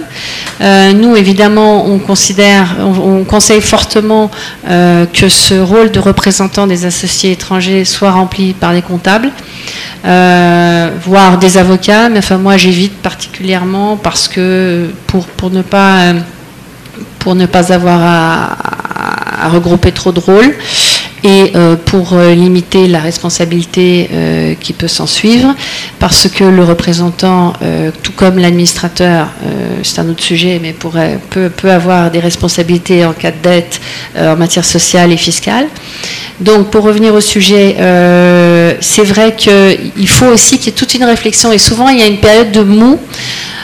[0.60, 4.30] Euh, nous, évidemment, on considère, on, conseille fortement
[4.66, 9.32] que ce rôle de représentant des associés étrangers soit rempli par des comptables,
[10.04, 12.10] voire des avocats.
[12.10, 16.14] Mais enfin, moi, j'évite particulièrement parce que pour, pour ne pas
[17.74, 18.02] avoir
[19.42, 20.56] à regrouper trop de rôles
[21.24, 25.54] et euh, pour euh, limiter la responsabilité euh, qui peut s'en suivre,
[26.00, 27.54] parce que le représentant,
[28.04, 29.28] tout comme l'administrateur,
[29.84, 33.82] c'est un autre sujet, mais peut, peut, avoir des responsabilités en cas de dette
[34.18, 35.68] en matière sociale et fiscale.
[36.40, 37.76] Donc pour revenir au sujet,
[38.80, 42.04] c'est vrai qu'il faut aussi qu'il y ait toute une réflexion, et souvent il y
[42.04, 43.00] a une période de mou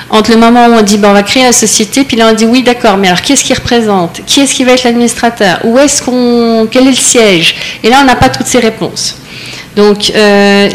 [0.10, 2.34] entre le moment où on dit ben, on va créer la société, puis là on
[2.34, 4.22] dit oui d'accord, mais alors qu'est-ce qui représente?
[4.26, 5.60] Qui est-ce qui va être l'administrateur?
[5.64, 7.56] Où est-ce qu'on quel est le siège?
[7.84, 9.18] Et là on n'a pas toutes ces réponses.
[9.78, 10.70] Donc, euh,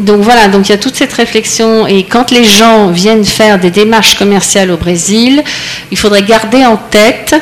[0.00, 3.58] donc voilà, donc il y a toute cette réflexion et quand les gens viennent faire
[3.58, 5.42] des démarches commerciales au Brésil,
[5.90, 7.34] il faudrait garder en tête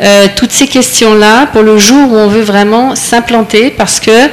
[0.00, 4.28] euh, toutes ces questions-là pour le jour où on veut vraiment s'implanter parce que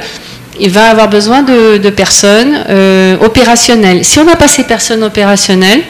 [0.58, 4.04] il va avoir besoin de, personnes euh, opérationnelles.
[4.04, 5.82] Si on n'a pas ces personnes opérationnelles,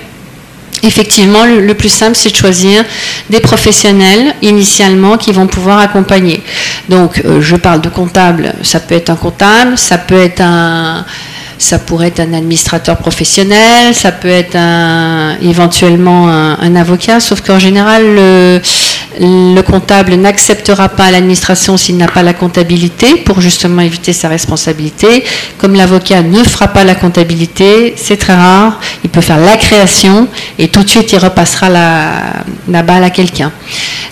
[0.85, 2.85] Effectivement, le, plus simple, c'est de choisir
[3.31, 6.43] des professionnels initialement qui vont pouvoir accompagner.
[6.91, 11.07] Donc, euh, je parle de comptable, ça peut être un comptable, ça peut être un,
[11.57, 17.59] ça pourrait être un administrateur professionnel, ça peut être un, éventuellement un, avocat, sauf qu'en
[17.59, 18.61] général, le,
[19.21, 25.25] le comptable n'acceptera pas l'administration s'il n'a pas la comptabilité pour justement éviter sa responsabilité.
[25.59, 28.81] Comme l'avocat ne fera pas la comptabilité, c'est très rare.
[29.05, 33.53] Il peut faire la création et tout de suite il repassera la, balle à quelqu'un.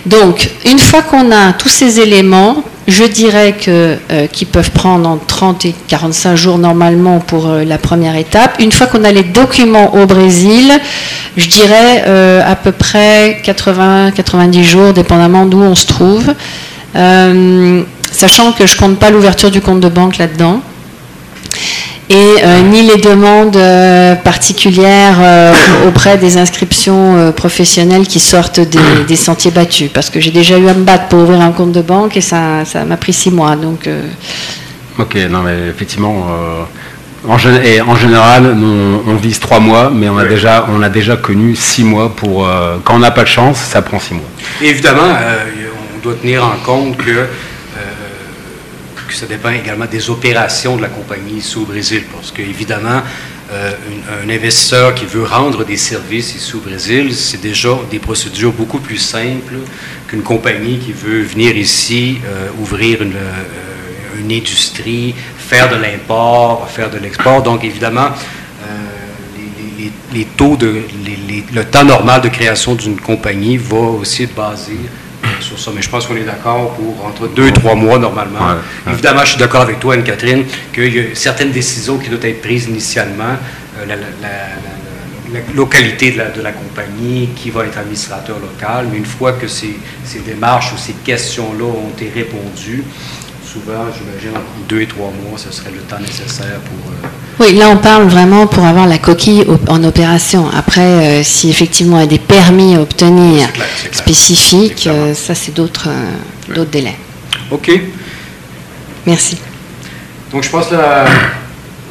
[0.05, 5.25] Donc, une fois qu'on a tous ces éléments, je dirais euh, qu'ils peuvent prendre entre
[5.25, 8.59] 30 et 45 jours normalement pour euh, la première étape.
[8.59, 10.71] Une fois qu'on a les documents au Brésil,
[11.37, 16.33] je dirais euh, à peu près 80-90 jours, dépendamment d'où on se trouve.
[18.11, 20.61] sachant que je compte pas l'ouverture du compte de banque là-dedans
[22.09, 25.53] et euh, ni les demandes euh, particulières euh,
[25.87, 29.89] auprès des inscriptions professionnelles qui sortent des, sentiers battus.
[29.93, 32.21] Parce que j'ai déjà eu à me battre pour ouvrir un compte de banque et
[32.21, 33.55] ça, m'a pris six mois.
[33.55, 33.87] Donc,
[34.99, 36.27] Ok, non mais effectivement,
[37.27, 38.55] en, et en, général,
[39.07, 42.47] on, vise trois mois, mais on a, déjà, on a déjà connu six mois pour...
[42.83, 44.23] quand on n'a pas de chance, ça prend six mois.
[44.61, 45.07] évidemment,
[45.95, 47.27] on doit tenir en compte que
[49.15, 53.01] ça dépend également des opérations de la compagnie ici au Brésil, parce qu'évidemment,
[53.51, 53.71] euh,
[54.25, 58.79] un investisseur qui veut rendre des services ici au Brésil, c'est déjà des procédures beaucoup
[58.79, 59.57] plus simples
[60.07, 66.67] qu'une compagnie qui veut venir ici, euh, ouvrir une, euh, une, industrie, faire de l'import,
[66.69, 67.43] faire de l'export.
[67.43, 68.09] Donc, évidemment,
[70.13, 70.81] les, taux de,
[71.53, 74.77] le temps normal de création d'une compagnie va aussi être basé
[75.39, 75.71] sur ça.
[75.75, 78.55] Mais je pense qu'on est d'accord pour entre deux et trois mois normalement.
[78.89, 82.41] Évidemment, je suis d'accord avec toi, Anne-Catherine, qu'il y a certaines décisions qui doivent être
[82.41, 83.37] prises initialement.
[83.79, 83.85] Euh,
[85.55, 90.19] localité de la, compagnie, qui va être administrateur local, mais une fois que ces, ces
[90.19, 92.83] démarches ou ces questions-là ont été répondues,
[93.43, 96.91] souvent, j'imagine, deux et trois mois, ce serait le temps nécessaire pour...
[96.91, 97.07] Euh,
[97.39, 100.45] oui, là, on parle vraiment pour avoir la coquille en opération.
[100.55, 103.47] Après, euh, si effectivement il y a des permis à obtenir
[103.91, 105.89] spécifiques, euh, ça, c'est d'autres
[106.53, 106.97] d'autres délais.
[107.51, 107.71] OK.
[109.05, 109.37] Merci.
[110.31, 111.05] Donc, je passe la,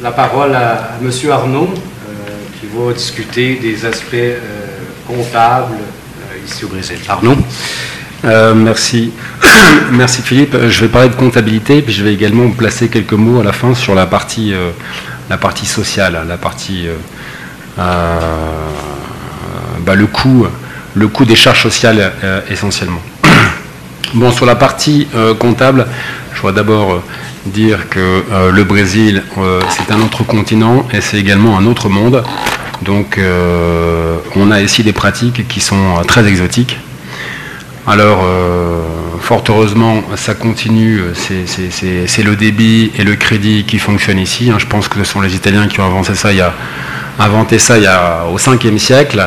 [0.01, 1.31] la parole à, M.
[1.31, 1.69] Arnaud,
[2.59, 4.15] qui va discuter des aspects
[5.07, 5.77] comptables
[6.45, 6.97] ici au Brésil.
[7.07, 7.37] Arnaud
[8.25, 9.11] euh, merci.
[9.91, 10.55] merci Philippe.
[10.69, 13.73] Je vais parler de comptabilité, puis je vais également placer quelques mots à la fin
[13.73, 14.71] sur la partie, euh,
[15.33, 18.19] la partie sociale, la partie euh,
[19.85, 20.45] bah, le coût,
[20.93, 22.11] le coût des charges sociales
[22.49, 23.01] essentiellement.
[24.13, 25.07] Bon, sur la partie
[25.39, 25.87] comptable,
[26.35, 27.01] je dois d'abord
[27.47, 29.23] dire que le Brésil,
[29.69, 32.23] c'est un autre continent et c'est également un autre monde.
[32.83, 33.19] Donc,
[34.35, 36.77] on a ici des pratiques qui sont très exotiques.
[37.85, 38.82] Alors, euh,
[39.23, 41.01] fort heureusement, ça continue.
[41.15, 44.51] C'est le débit et le crédit qui fonctionnent ici.
[44.51, 44.57] Hein.
[44.59, 46.53] Je pense que ce sont les Italiens qui ont inventé ça il a,
[47.19, 49.25] inventé ça il y a, au 5e siècle.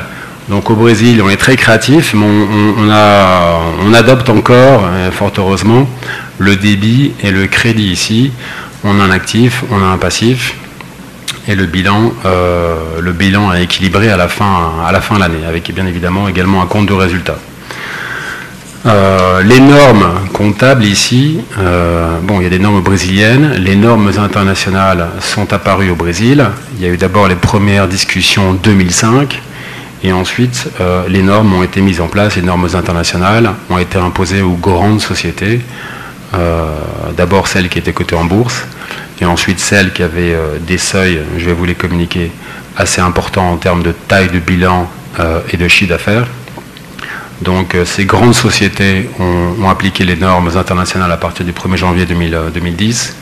[0.51, 5.89] Donc au Brésil, on est très créatif, mais on, adopte encore, euh, fort heureusement,
[6.39, 8.31] le débit et le crédit ici.
[8.85, 10.55] On a un actif, on a un passif,
[11.49, 15.73] et le bilan, euh, est équilibré à la fin, à la fin de l'année, avec
[15.75, 17.39] bien évidemment également un compte de résultat.
[18.87, 24.12] Euh, les normes comptables ici, euh, bon, il y a des normes brésiliennes, les normes
[24.16, 26.46] internationales sont apparues au Brésil.
[26.77, 29.42] Il y a eu d'abord les premières discussions en 2005,
[30.05, 33.99] et ensuite euh, les normes ont été mises en place, les normes internationales ont été
[33.99, 35.61] imposées aux grandes sociétés,
[37.16, 38.66] d'abord celles qui étaient cotées en bourse,
[39.22, 42.31] et ensuite celles qui avaient des seuils, je vais vous les communiquer,
[42.77, 44.87] assez importants en termes de taille de bilan
[45.51, 46.27] et de chiffre d'affaires.
[47.42, 52.07] Donc euh, ces grandes sociétés ont, appliqué les normes internationales à partir du 1er janvier
[52.07, 53.16] 2010.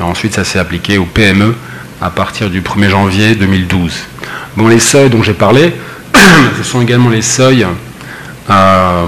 [0.00, 1.54] et ensuite, ça s'est appliqué aux PME
[2.00, 3.92] à partir du 1er janvier 2012.
[4.56, 5.74] Bon, les seuils dont j'ai parlé,
[6.58, 7.66] ce sont également les seuils,
[8.48, 9.06] euh,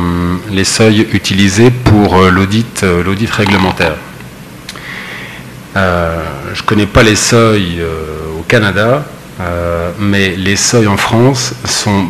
[0.51, 3.95] les seuils utilisés pour l'audit, l'audit réglementaire.
[5.75, 7.83] je ne connais pas les seuils
[8.39, 9.07] au Canada,
[9.99, 12.07] mais les seuils en France sont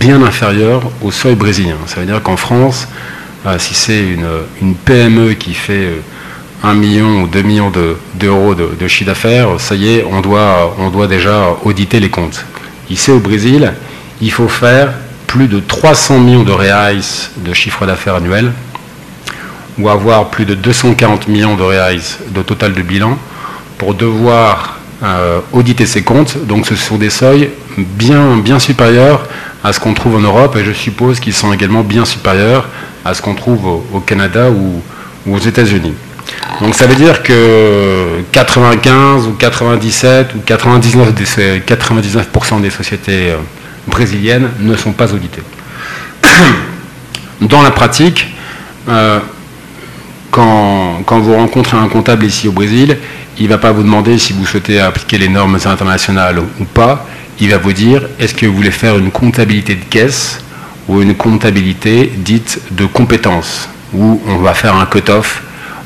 [0.00, 1.76] bien inférieur au seuil brésilien.
[1.86, 2.88] Ça veut dire qu'en France,
[3.46, 5.90] euh, si c'est une, PME qui fait
[6.64, 7.70] 1 euh, million ou 2 millions
[8.14, 12.44] d'euros de, chiffre d'affaires, ça y est, on doit, on doit déjà auditer les comptes.
[12.88, 13.72] Ici au Brésil,
[14.22, 14.92] il faut faire
[15.26, 16.98] plus de 300 millions de reais
[17.36, 18.52] de chiffre d'affaires annuel
[19.78, 21.98] ou avoir plus de 240 millions de reais
[22.34, 23.16] de total de bilan
[23.78, 26.36] pour devoir euh, auditer ses comptes.
[26.46, 29.22] Donc ce sont des seuils bien, bien supérieurs
[29.62, 32.68] à ce qu'on trouve en Europe et je suppose qu'ils sont également bien supérieurs
[33.04, 34.82] à ce qu'on trouve au, Canada ou,
[35.30, 35.94] aux États-Unis.
[36.60, 43.36] Donc ça veut dire que 95 ou 97 ou 99 des, 99% des sociétés euh,
[43.86, 45.42] brésiliennes ne sont pas auditées.
[47.40, 48.26] Dans la pratique,
[48.88, 49.18] euh,
[50.30, 52.98] quand, vous rencontrez un comptable ici au Brésil,
[53.38, 57.06] il ne va pas vous demander si vous souhaitez appliquer les normes internationales ou pas
[57.40, 60.40] il va vous dire est-ce que vous voulez faire une comptabilité de caisse
[60.88, 65.42] ou une comptabilité dite de compétences, où on va faire un cut-off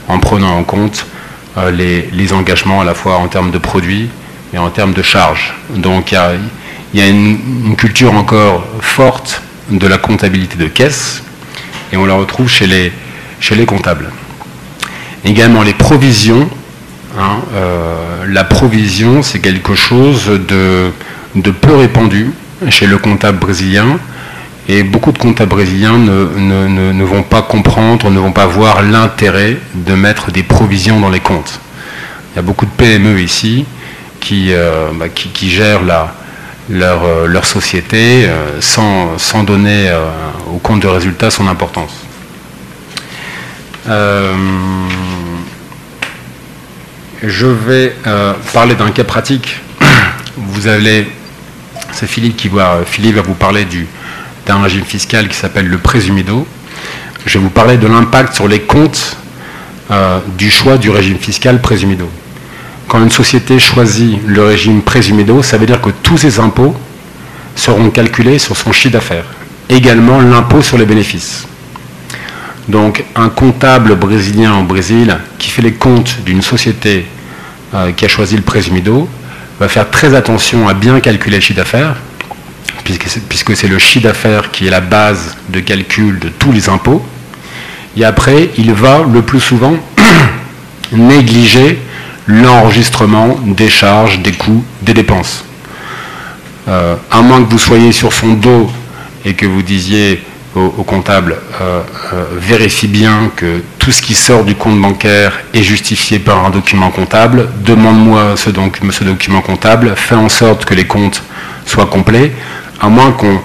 [0.08, 1.06] en prenant en compte
[1.58, 4.08] euh, les, engagements à la fois en termes de produits
[4.52, 5.54] et en termes de charges.
[5.76, 6.18] Donc il
[6.94, 11.22] y a, une, culture encore forte de la comptabilité de caisse
[11.92, 14.10] et on la retrouve chez les comptables.
[15.24, 16.48] Également les provisions.
[17.18, 22.30] Hein, euh, la provision, c'est quelque chose de peu répandu
[22.70, 23.98] chez le comptable brésilien.
[24.66, 29.94] Et beaucoup de comptables brésiliens ne, vont pas comprendre, ne vont pas voir l'intérêt de
[29.94, 31.60] mettre des provisions dans les comptes.
[32.32, 33.66] Il y a beaucoup de PME ici
[34.20, 35.06] qui, euh, bah,
[35.42, 35.82] gèrent
[36.70, 38.26] euh, leur, société
[38.60, 39.92] sans, donner
[40.50, 41.92] au compte de résultat son importance.
[47.26, 47.94] Je vais
[48.52, 49.60] parler d'un cas pratique.
[50.36, 51.06] Vous allez
[51.94, 53.66] c'est Philippe qui va, Philippe va vous parler
[54.46, 56.44] d'un régime fiscal qui s'appelle le présumido.
[57.24, 59.16] Je vais vous parler de l'impact sur les comptes
[59.90, 62.10] euh, du choix du régime fiscal présumido.
[62.88, 66.74] Quand une société choisit le régime présumido, ça veut dire que tous ses impôts
[67.54, 69.26] seront calculés sur son chiffre d'affaires.
[69.68, 71.46] Également l'impôt sur les bénéfices.
[72.68, 77.06] Donc un comptable brésilien au Brésil qui fait les comptes d'une société
[77.74, 79.08] euh, qui a choisi le présumido
[79.60, 81.96] va faire très attention à bien calculer le chiffre d'affaires,
[83.28, 87.04] puisque c'est le chiffre d'affaires qui est la base de calcul de tous les impôts.
[87.96, 89.76] Et après, il va le plus souvent
[90.92, 91.78] négliger
[92.26, 95.44] l'enregistrement des charges, des coûts, des dépenses.
[96.66, 98.70] Euh, à moins que vous soyez sur son dos
[99.24, 100.22] et que vous disiez
[100.54, 101.80] au, comptable, euh,
[102.12, 106.50] euh, vérifie bien que tout ce qui sort du compte bancaire est justifié par un
[106.50, 111.22] document comptable, demande-moi ce, document comptable, fais en sorte que les comptes
[111.66, 112.32] soient complets,
[112.80, 113.40] à moins qu'on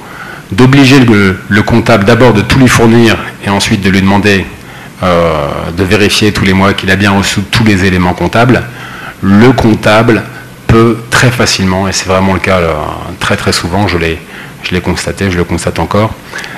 [0.52, 4.46] d'obliger le, comptable d'abord de tout lui fournir et ensuite de lui demander
[5.02, 8.64] de vérifier tous les mois qu'il a bien reçu tous les éléments comptables,
[9.22, 10.24] le comptable
[10.66, 12.60] peut très facilement, et c'est vraiment le cas
[13.20, 14.20] très très souvent, je l'ai,
[14.64, 16.14] je l'ai constaté, je le constate encore,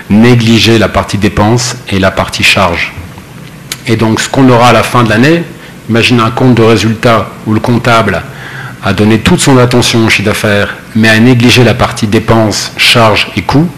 [0.10, 2.94] négliger la partie dépenses et la partie charge.
[3.88, 5.44] Et donc ce qu'on aura à la fin de l'année,
[5.90, 8.22] imaginez un compte de résultat où le comptable
[8.84, 13.32] a donné toute son attention au chiffre d'affaires, mais a négligé la partie dépenses, charges
[13.36, 13.70] et coûts,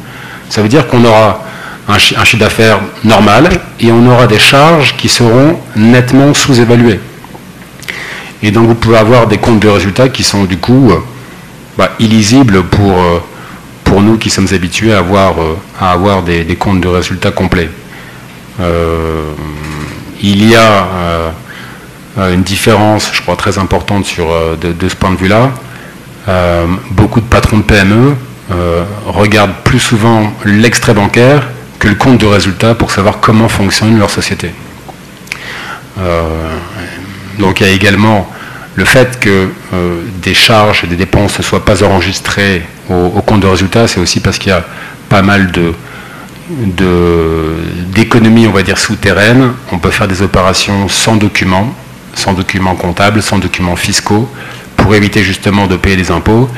[0.49, 1.43] ça veut dire qu'on aura
[1.87, 3.49] un chiffre d'affaires normal
[3.79, 6.99] et on aura des charges qui seront nettement sous-évaluées.
[8.41, 10.99] Et donc vous pouvez avoir des comptes de résultats qui sont du coup euh,
[11.77, 13.19] bah, illisibles pour, euh,
[13.93, 17.69] pour nous qui sommes habitués à avoir, euh, à avoir des, comptes de résultats complets.
[20.19, 21.31] il y a
[22.17, 24.25] une différence, je crois, très importante sur,
[24.59, 25.51] de, ce point de vue-là.
[26.89, 28.15] beaucoup de patrons de PME
[29.05, 31.43] regardent plus souvent l'extrait bancaire
[31.77, 34.49] que le compte de résultat pour savoir comment fonctionne leur société.
[37.37, 38.27] donc il y a également
[38.75, 43.41] le fait que euh, des charges et des dépenses ne soient pas enregistrées au, compte
[43.41, 44.63] de résultat, c'est aussi parce qu'il y a
[45.09, 45.51] pas mal
[47.93, 49.53] d'économies, on va dire, souterraines.
[49.71, 51.73] On peut faire des opérations sans documents,
[52.13, 54.29] sans documents comptables, sans documents fiscaux,
[54.75, 56.49] pour éviter justement de payer les impôts.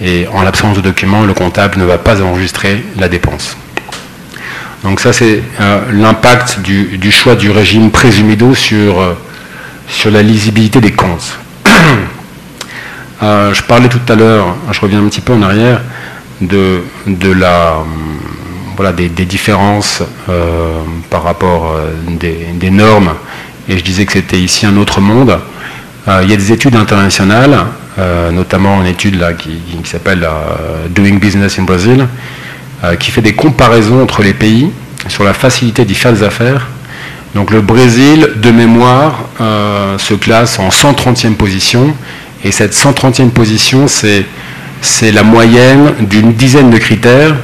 [0.00, 3.56] Et en l'absence de documents, le comptable ne va pas enregistrer la dépense.
[4.84, 9.14] Donc ça, c'est euh, l'impact du, choix du régime présumido sur, euh,
[9.88, 11.38] sur la lisibilité des comptes.
[13.22, 15.80] Euh, je parlais tout à l'heure, je reviens un petit peu en arrière,
[16.40, 16.82] de,
[17.32, 17.76] la,
[18.76, 20.80] voilà, des, différences euh,
[21.10, 23.12] par rapport euh, des, normes,
[23.68, 25.38] et je disais que c'était ici un autre monde.
[26.22, 27.56] il y a des études internationales,
[28.32, 30.28] notamment une étude là, qui, qui s'appelle
[30.90, 32.06] Doing Business in Brazil,
[32.98, 34.70] qui fait des comparaisons entre les pays
[35.08, 36.66] sur la facilité d'y faire des affaires
[37.34, 41.94] donc le Brésil, de mémoire, euh, se classe en 130e position.
[42.44, 47.34] Et cette 130e position, c'est la moyenne d'une dizaine de critères.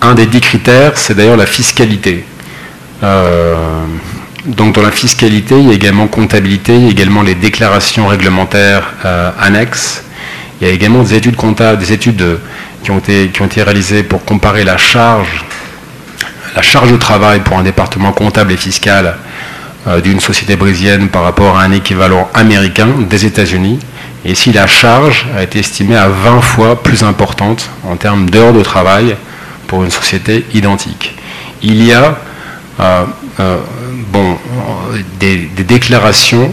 [0.00, 2.24] Un des dix critères, c'est d'ailleurs la fiscalité.
[3.02, 3.56] Euh,
[4.46, 8.06] donc dans la fiscalité, il y a également comptabilité, il y a également les déclarations
[8.06, 10.04] réglementaires euh, annexes.
[10.60, 12.38] Il y a également des études comptables, des études
[12.82, 15.44] qui, ont été, qui ont été réalisées pour comparer la charge
[16.56, 19.16] la charge de travail pour un département comptable et fiscal
[20.02, 23.78] d'une société brésilienne par rapport à un équivalent américain des États-Unis.
[24.24, 28.52] Et si la charge a été estimée à 20 fois plus importante en termes d'heures
[28.52, 29.16] de travail
[29.66, 31.14] pour une société identique.
[31.62, 32.18] Il y a
[32.80, 33.04] euh,
[33.40, 33.56] euh,
[34.12, 34.36] bon,
[35.20, 36.52] des, déclarations,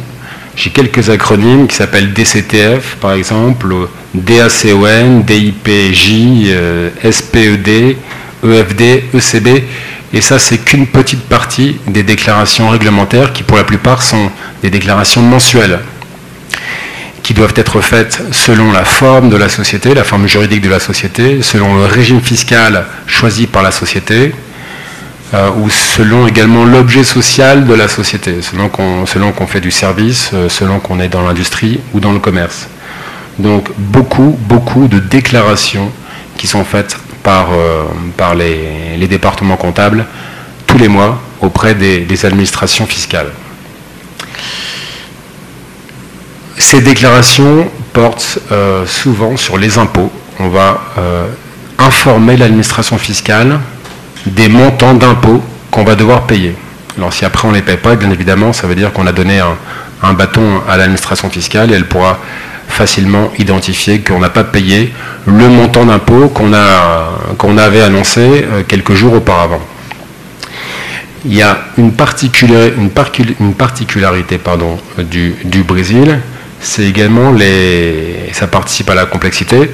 [0.56, 3.74] j'ai quelques acronymes qui s'appellent DCTF par exemple,
[4.14, 6.54] DACON, DIPJ,
[7.12, 7.98] SPED,
[8.44, 9.64] EFD, ECB,
[10.14, 14.70] et ça c'est qu'une petite partie des déclarations réglementaires qui pour la plupart sont des
[14.70, 15.80] déclarations mensuelles
[17.24, 20.80] qui doivent être faites selon la forme de la société, la forme juridique de la
[20.80, 24.34] société, selon le régime fiscal choisi par la société,
[25.34, 28.70] euh, ou selon également l'objet social de la société, selon
[29.32, 32.68] qu'on fait du service, euh, selon qu'on est dans l'industrie ou dans le commerce.
[33.40, 35.92] Donc beaucoup, beaucoup de déclarations
[36.38, 37.84] qui sont faites par, euh,
[38.36, 40.06] les, départements comptables
[40.68, 43.32] tous les mois auprès des, administrations fiscales.
[46.58, 50.12] Ces déclarations portent euh, souvent sur les impôts.
[50.40, 51.28] On va euh,
[51.80, 53.60] informer l'administration fiscale
[54.26, 56.56] des montants d'impôts qu'on va devoir payer.
[56.98, 59.12] Alors si après on ne les paye pas, bien évidemment, ça veut dire qu'on a
[59.12, 59.40] donné
[60.02, 62.20] un bâton à l'administration fiscale et elle pourra
[62.74, 64.92] facilement identifier qu'on n'a pas payé
[65.26, 66.52] le montant d'impôt qu'on
[67.58, 69.62] avait annoncé euh, quelques jours auparavant.
[71.26, 72.76] Il y a une, particularité,
[75.10, 76.20] du, Brésil,
[76.60, 78.30] c'est également les.
[78.34, 79.72] ça participe à la complexité,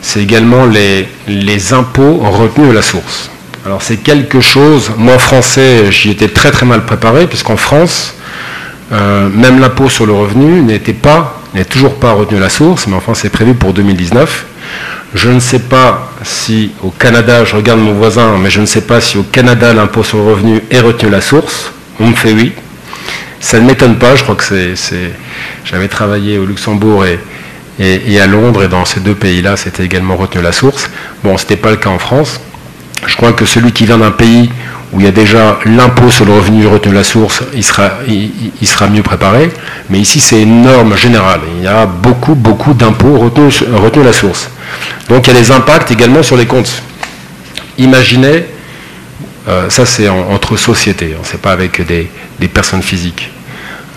[0.00, 3.30] c'est également les, les impôts retenus à la source.
[3.66, 8.14] Alors c'est quelque chose, moi français, j'y étais très très mal préparé, puisqu'en France,
[8.92, 12.94] euh, même l'impôt sur le revenu n'était pas n'est toujours pas retenu la source, mais
[12.94, 14.46] enfin c'est prévu pour 2019.
[15.14, 18.80] Je ne sais pas si au Canada, je regarde mon voisin, mais je ne sais
[18.82, 21.72] pas si au Canada l'impôt sur le revenu est retenu la source.
[22.00, 22.52] On me fait oui.
[23.40, 25.12] Ça ne m'étonne pas, je crois que c'est.
[25.64, 27.18] J'avais travaillé au Luxembourg et,
[27.78, 30.88] et, à Londres, et dans ces deux pays-là, c'était également retenu la source.
[31.22, 32.40] Bon, ce n'était pas le cas en France.
[33.06, 34.50] Je crois que celui qui vient d'un pays
[34.92, 38.68] où il y a déjà l'impôt sur le revenu retenu la source, il sera, il,
[38.68, 39.50] sera mieux préparé.
[39.88, 41.40] Mais ici, c'est une norme générale.
[41.56, 44.50] Il y a beaucoup, beaucoup d'impôts retenus retenu la source.
[45.08, 46.82] Donc il y a des impacts également sur les comptes.
[47.78, 48.44] Imaginez,
[49.48, 52.08] euh, ça c'est entre sociétés, hein, c'est pas avec des,
[52.48, 53.30] personnes physiques.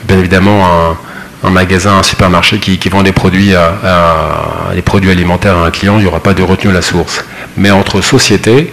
[0.07, 0.95] Bien évidemment,
[1.43, 3.53] un, magasin, un supermarché qui, vend des produits,
[4.85, 7.25] produits alimentaires à un client, il n'y aura pas de retenue à la source.
[7.57, 8.71] Mais entre sociétés,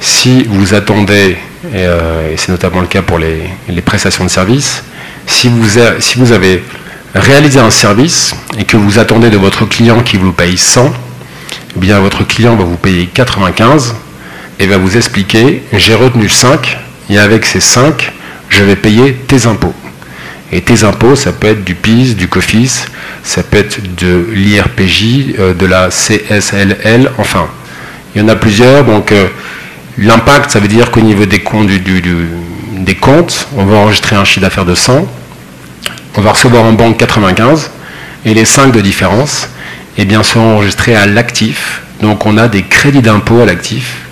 [0.00, 1.36] si vous attendez,
[1.74, 3.42] et, euh, c'est notamment le cas pour les,
[3.84, 4.82] prestations de services,
[5.26, 6.62] si vous, si vous avez
[7.14, 10.92] réalisé un service et que vous attendez de votre client qui vous paye 100,
[11.76, 13.94] eh bien votre client va vous payer 95
[14.58, 16.78] et va vous expliquer j'ai retenu 5
[17.10, 18.12] et avec ces 5,
[18.48, 19.74] je vais payer tes impôts.
[20.52, 22.86] Et tes impôts, ça peut être du PIS, du COFIS,
[23.22, 27.46] ça peut être de l'IRPJ, euh, de la CSLL, enfin,
[28.14, 28.84] il y en a plusieurs.
[28.84, 29.28] Donc euh,
[30.00, 34.74] l'impact, ça veut dire qu'au niveau des comptes, on va enregistrer un chiffre d'affaires de
[34.74, 35.06] 100,
[36.16, 37.70] on va recevoir en banque 95
[38.24, 39.48] et les 5 de différence
[39.98, 41.82] et bien, sont enregistrés à l'actif.
[42.00, 44.06] Donc on a des crédits d'impôt à l'actif,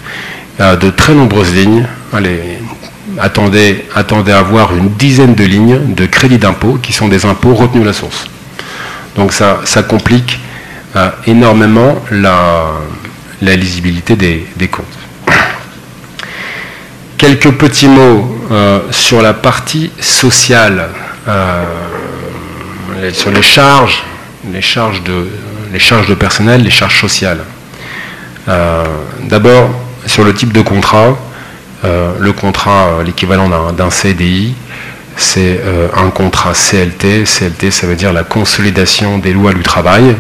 [0.61, 1.87] euh, de très nombreuses lignes.
[2.13, 2.59] Allez,
[3.19, 7.55] attendez, attendez à avoir une dizaine de lignes de crédits d'impôt qui sont des impôts
[7.55, 8.27] retenus à la source.
[9.17, 10.39] Donc ça, ça complique
[10.97, 12.67] euh, énormément la,
[13.41, 14.85] lisibilité des, comptes.
[17.19, 20.89] Quelques petits mots euh, sur la partie sociale,
[23.13, 24.03] sur les charges,
[24.53, 25.29] les charges de,
[25.73, 27.41] les charges de personnel, les charges sociales.
[28.49, 28.85] Euh,
[29.25, 29.71] d'abord,
[30.07, 31.17] sur le type de contrat,
[31.85, 34.55] euh, le contrat, euh, l'équivalent d'un CDI,
[35.17, 35.61] c'est
[35.97, 37.25] un contrat CLT.
[37.25, 40.15] CLT, ça veut dire la consolidation des lois du travail.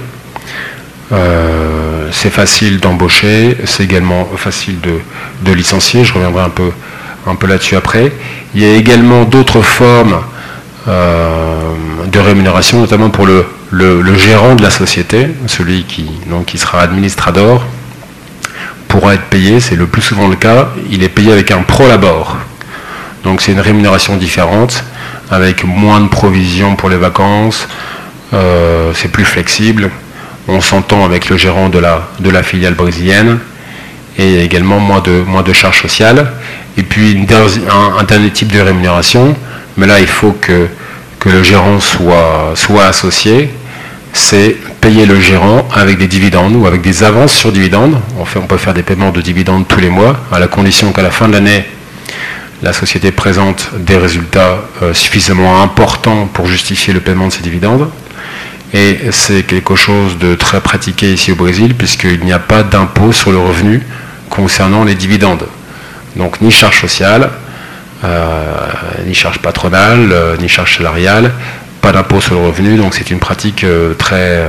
[2.12, 6.04] C'est facile d'embaucher, c'est également facile de, licencier.
[6.04, 8.12] Je reviendrai un peu, là-dessus après.
[8.54, 10.20] Il y a également d'autres formes
[10.86, 17.62] de rémunération, notamment pour le gérant de la société, celui qui, donc, qui sera administrateur,
[18.88, 22.36] pourra être payé, c'est le plus souvent le cas, il est payé avec un prolabor.
[23.22, 24.82] Donc c'est une rémunération différente,
[25.30, 27.68] avec moins de provisions pour les vacances,
[28.32, 29.90] euh, c'est plus flexible,
[30.48, 33.38] on s'entend avec le gérant de la, filiale brésilienne,
[34.18, 36.32] et également moins de, charges sociales.
[36.76, 37.26] Et puis
[37.98, 39.36] un, dernier type de rémunération,
[39.76, 40.68] mais là il faut que
[41.26, 43.50] le gérant soit, soit associé,
[44.12, 47.98] c'est payer le gérant avec des dividendes ou avec des avances sur dividendes.
[48.18, 50.92] En fait, on peut faire des paiements de dividendes tous les mois, à la condition
[50.92, 51.64] qu'à la fin de l'année,
[52.62, 57.88] la société présente des résultats euh, suffisamment importants pour justifier le paiement de ces dividendes.
[58.74, 63.12] Et c'est quelque chose de très pratiqué ici au Brésil, puisqu'il n'y a pas d'impôt
[63.12, 63.82] sur le revenu
[64.28, 65.46] concernant les dividendes.
[66.16, 67.30] Donc ni charge sociale,
[68.04, 68.36] euh,
[69.06, 71.32] ni charge patronale, euh, ni charge salariale,
[71.80, 74.44] pas d'impôt sur le revenu, donc c'est une pratique euh, très,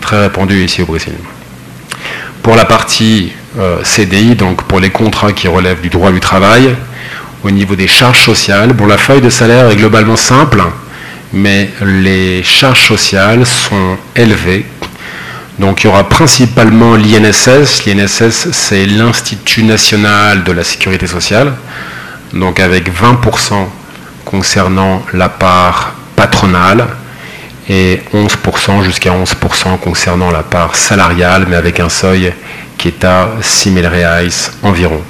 [0.00, 1.14] très répandue ici au Brésil.
[2.42, 3.32] Pour la partie
[3.82, 6.74] CDI, donc pour les contrats qui relèvent du droit du travail,
[7.42, 10.62] au niveau des charges sociales, bon, la feuille de salaire est globalement simple,
[11.32, 14.66] mais les charges sociales sont élevées.
[15.58, 17.84] Donc il y aura principalement l'INSS.
[17.86, 21.52] L'INSS, c'est l'Institut national de la sécurité sociale
[22.32, 23.66] donc avec 20%
[24.24, 26.86] concernant la part patronale
[27.68, 32.32] et 11% jusqu'à 11% concernant la part salariale, mais avec un seuil
[32.78, 34.28] qui est à 6 000 reais
[34.62, 35.02] environ.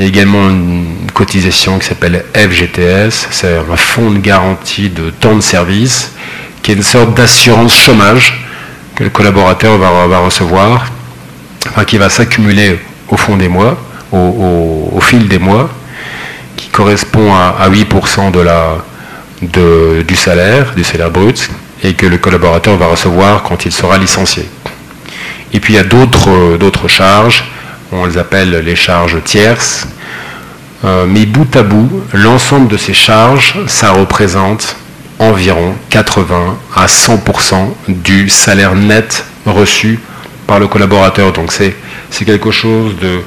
[0.00, 5.10] Il y a également une cotisation qui s'appelle FGTS, c'est un fonds de garantie de
[5.10, 6.12] temps de service,
[6.62, 8.46] qui est une sorte d'assurance chômage
[8.94, 10.86] que le collaborateur va, recevoir,
[11.86, 12.78] qui va s'accumuler
[13.10, 13.78] au fond des mois,
[14.10, 15.68] au fil des mois,
[16.56, 18.78] qui correspond à, 8% de la,
[19.42, 21.50] de, du salaire, du salaire brut,
[21.84, 24.48] et que le collaborateur va recevoir quand il sera licencié.
[25.52, 27.44] Et puis il y a d'autres charges,
[27.92, 29.86] on les appelle les charges tierces,
[30.84, 34.76] euh, mais bout à bout, l'ensemble de ces charges, ça représente
[35.18, 40.00] environ 80 à 100% du salaire net reçu
[40.46, 41.32] par le collaborateur.
[41.32, 41.74] Donc c'est
[42.24, 43.20] quelque chose de,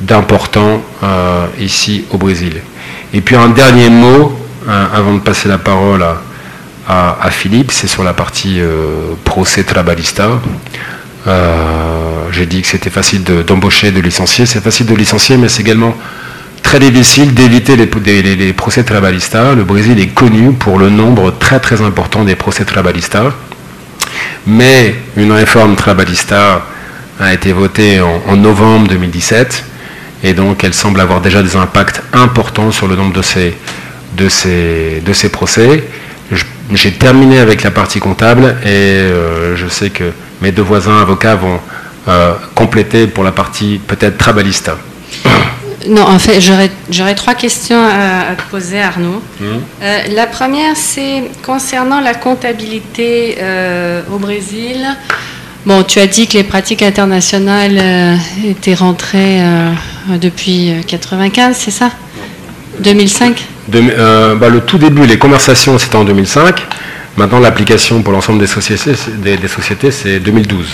[0.00, 2.60] d'important euh, ici au Brésil.
[3.12, 4.38] Et puis un dernier mot,
[4.68, 6.04] hein, avant de passer la parole
[6.88, 10.28] à, Philippe, c'est sur la partie euh, procès trabalista.
[11.26, 14.46] Euh, j'ai dit que c'était facile d'embaucher, de, licencier.
[14.46, 15.94] C'est facile de licencier, mais c'est également
[16.62, 19.54] très difficile d'éviter les, procès tribalistas.
[19.54, 23.32] Le Brésil est connu pour le nombre très très important des procès tribalistas.
[24.46, 26.64] Mais une réforme tribalista
[27.18, 29.64] a été votée en, novembre 2017
[30.24, 33.54] et donc elle semble avoir déjà des impacts importants sur le nombre de ces,
[34.16, 35.84] de ces, de ces procès.
[36.72, 41.34] J'ai terminé avec la partie comptable et euh, je sais que mes deux voisins avocats
[41.34, 41.58] vont
[42.08, 44.78] euh, compléter pour la partie peut-être trabalista.
[45.88, 49.22] Non, en fait, j'aurais trois questions à, te poser, Arnaud.
[49.40, 49.44] Mmh.
[49.82, 53.38] Euh, la première, c'est concernant la comptabilité
[54.12, 54.86] au Brésil.
[55.66, 59.40] Bon, tu as dit que les pratiques internationales étaient rentrées
[60.20, 61.90] depuis 95, c'est ça?
[62.78, 66.66] 2005 euh, bah, le tout début, les conversations, c'était en 2005.
[67.16, 70.66] Maintenant, l'application pour l'ensemble des sociétés, des, sociétés c'est 2012.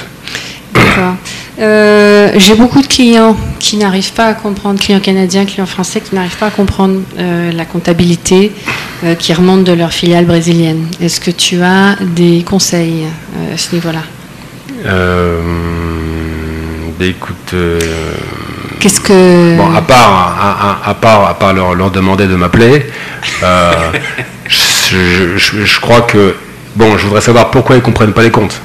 [0.74, 1.14] D'accord.
[1.58, 6.14] Euh, j'ai beaucoup de clients qui n'arrivent pas à comprendre, clients canadiens, clients français, qui
[6.14, 8.52] n'arrivent pas à comprendre euh, la comptabilité
[9.18, 10.86] qui remonte de leur filiale brésilienne.
[11.02, 13.04] Est-ce que tu as des conseils
[13.52, 14.02] à ce niveau-là?
[16.98, 17.54] Bah, Écoute
[18.80, 19.56] Qu'est-ce que.
[19.56, 22.86] Bon, à part, à, part, à part leur, leur demander de m'appeler,
[23.42, 23.72] euh,
[24.48, 26.34] je, crois que.
[26.74, 28.60] Bon, je voudrais savoir pourquoi ils ne comprennent pas les comptes.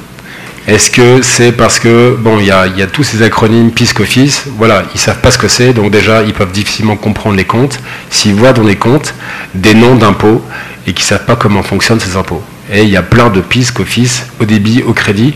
[0.68, 4.44] Est-ce que c'est parce que, bon, il y a, y a, tous ces acronymes PISC-OFFICE,
[4.58, 7.80] voilà, ils savent pas ce que c'est, donc déjà, ils peuvent difficilement comprendre les comptes
[8.12, 9.16] s'ils voient dans les comptes
[9.56, 10.44] des noms d'impôts
[10.86, 12.44] et qu'ils savent pas comment fonctionnent ces impôts.
[12.72, 15.34] Et il y a plein de PISC-OFFICE au débit, au crédit.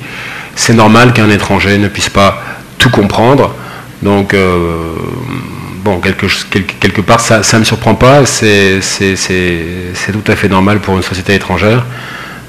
[0.55, 2.41] C'est normal qu'un étranger ne puisse pas
[2.78, 3.55] tout comprendre.
[4.02, 4.96] Donc, euh,
[5.84, 8.26] bon, quelque, part, ça ne me surprend pas.
[8.26, 11.86] C'est tout à fait normal pour une société étrangère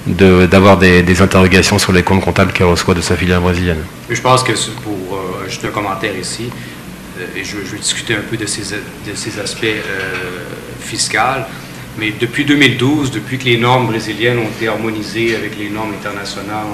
[0.07, 3.83] d'avoir des, interrogations sur les comptes comptables qu'elle reçoit de sa filiale brésilienne.
[4.09, 6.49] Je pense que pour euh, juste un commentaire ici,
[7.19, 9.67] euh, et je, veux discuter un peu de ces, de ces aspects
[10.81, 11.43] fiscaux,
[11.99, 16.67] mais depuis 2012, depuis que les normes brésiliennes ont été harmonisées avec les normes internationales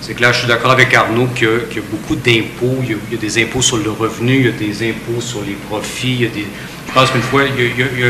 [0.00, 2.78] c'est que là, je suis d'accord avec Arnaud qu'il y, a beaucoup d'impôts.
[2.82, 5.56] Il, y a des impôts sur le revenu, il y a des impôts sur les
[5.68, 6.28] profits.
[6.34, 8.06] je pense qu'une fois, il y a,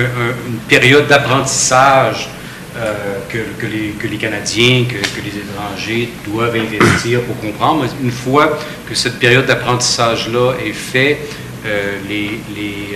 [0.46, 2.28] une période d'apprentissage
[2.76, 7.84] euh, que, les, Canadiens, que, les étrangers doivent investir pour comprendre.
[8.00, 8.56] Une fois
[8.88, 11.18] que cette période d'apprentissage-là est faite,
[11.66, 12.40] euh, les,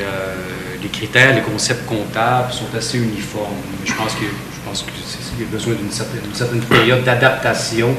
[0.00, 0.34] euh,
[0.80, 3.56] les, critères, les concepts comptables sont assez uniformes.
[3.84, 7.94] Je pense que je y a besoin d'une certaine, certaine, période d'adaptation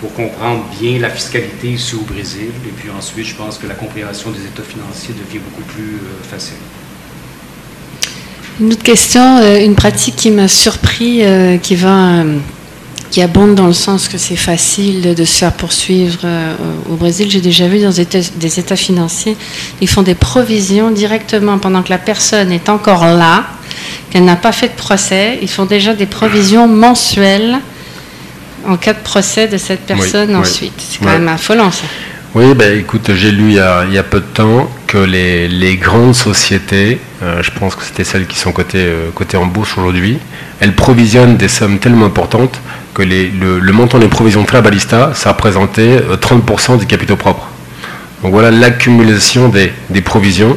[0.00, 2.50] pour comprendre bien la fiscalité ici au Brésil.
[2.66, 6.24] Et puis ensuite, je pense que la compréhension des états financiers devient beaucoup plus euh,
[6.28, 6.56] facile.
[8.60, 12.24] Une autre question, euh, une pratique qui m'a surpris, euh, qui va,
[13.10, 16.26] qui abonde dans le sens que c'est facile de se faire poursuivre
[16.90, 17.30] au Brésil.
[17.30, 19.36] J'ai déjà vu dans des états, des états financiers,
[19.80, 23.46] ils font des provisions directement pendant que la personne est encore là,
[24.10, 25.38] qu'elle n'a pas fait de procès.
[25.42, 27.58] Ils font déjà des provisions mensuelles
[28.70, 30.74] en cas de procès de cette personne ensuite.
[30.78, 31.84] C'est quand même affolant ça.
[32.32, 37.00] Oui, ben, écoute, j'ai lu il y, a, peu de temps que les, grandes sociétés,
[37.24, 40.18] euh, je pense que c'était celles qui sont cotées, euh, en bourse aujourd'hui,
[40.60, 42.60] elles provisionnent des sommes tellement importantes
[42.94, 47.48] que le, montant des provisions très balista, ça représentait 30% euh, des capitaux propres.
[48.22, 50.56] Donc voilà l'accumulation des, provisions.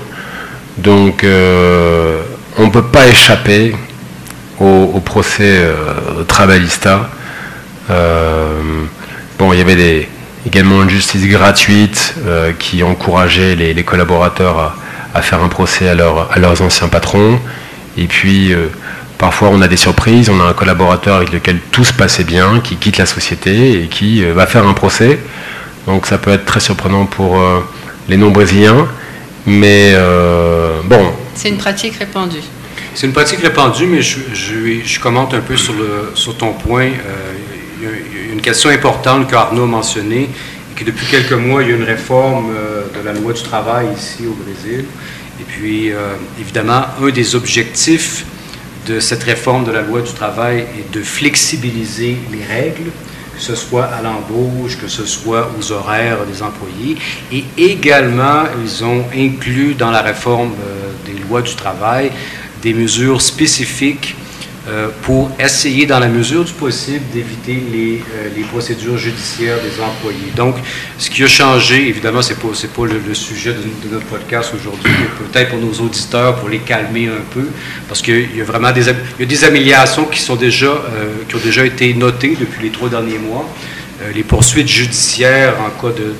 [0.78, 3.76] Donc on ne peut pas échapper
[4.59, 5.59] au, procès
[6.28, 7.09] Trabalista
[7.90, 10.08] bon, il y avait
[10.46, 14.76] également une justice gratuite euh, qui encourageait les, collaborateurs
[15.14, 17.40] à, faire un procès à, leurs anciens patrons.
[17.98, 18.68] Et puis, euh,
[19.18, 20.30] parfois, on a des surprises.
[20.30, 23.88] On a un collaborateur avec lequel tout se passait bien, qui quitte la société et
[23.88, 25.20] qui va faire un procès.
[25.88, 27.42] Donc, ça peut être très surprenant pour
[28.10, 28.88] les non-brésiliens.
[29.46, 29.94] Mais
[30.86, 31.12] bon.
[31.36, 32.42] C'est une pratique répandue.
[32.96, 36.90] C'est une pratique répandue, mais je, je, commente un peu sur, le, sur ton point
[38.32, 40.30] une question importante qu'Arnaud a mentionnée,
[40.72, 43.42] et que depuis quelques mois, il y a une réforme euh, de la loi du
[43.42, 44.86] travail ici au Brésil.
[45.40, 48.26] Et puis, euh, évidemment, un des objectifs
[48.88, 52.92] de cette réforme de la loi du travail est de flexibiliser les règles,
[53.36, 56.98] que ce soit à l'embauche, que ce soit aux horaires des employés.
[57.32, 62.12] Et également, ils ont inclus dans la réforme euh, des lois du travail
[62.64, 64.16] des mesures spécifiques
[64.66, 69.82] euh, pour essayer, dans la mesure du possible, d'éviter les, euh, les, procédures judiciaires des
[69.84, 70.32] employés.
[70.38, 70.55] Donc,
[70.97, 74.89] ce qui a changé, évidemment, ce n'est pas, pas le, sujet de, notre podcast aujourd'hui,
[75.01, 77.45] mais peut-être pour nos auditeurs, pour les calmer un peu,
[77.89, 81.24] parce qu'il y a vraiment des, il y a des améliorations qui, sont déjà, euh,
[81.28, 83.45] qui ont déjà été notées depuis les trois derniers mois.
[84.14, 86.14] Les poursuites judiciaires en cas de,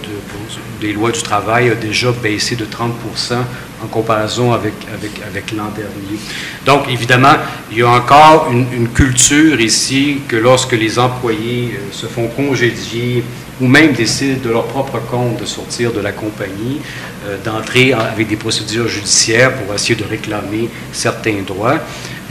[0.80, 2.92] des lois du travail ont déjà baissé de 30
[3.84, 6.20] en comparaison avec, avec, avec l'an dernier.
[6.66, 7.36] Donc, évidemment,
[7.72, 13.24] il y a encore une, culture ici que lorsque les employés se font congédier
[13.62, 16.82] ou même décident de leur propre compte de sortir de la compagnie,
[17.28, 21.80] euh, d'entrer avec des procédures judiciaires pour essayer de réclamer certains droits.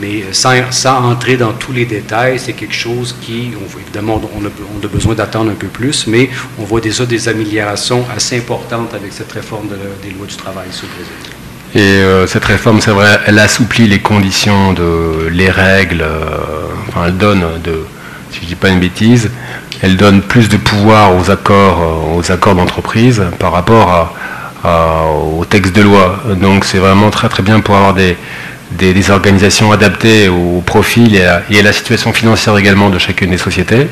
[0.03, 4.45] Mais sans, sans entrer dans tous les détails, c'est quelque chose qui, on, évidemment, on
[4.45, 6.29] a, besoin d'attendre un peu plus, mais
[6.59, 9.69] on voit déjà des améliorations assez importantes avec cette réforme
[10.03, 11.81] des lois du travail sur le.
[11.81, 17.05] Et euh, cette réforme, c'est vrai, elle assouplit les conditions, de, les règles, euh, enfin,
[17.07, 17.85] elle donne, de,
[18.33, 19.31] si je ne dis pas une bêtise,
[19.83, 24.13] elle donne plus de pouvoir aux accords, aux accords d'entreprise par rapport
[24.65, 25.05] à,
[25.39, 26.23] au texte de loi.
[26.41, 28.17] Donc c'est vraiment très très bien pour avoir des,
[28.79, 33.87] des, organisations adaptées au profil et à, la situation financière également de chacune des sociétés.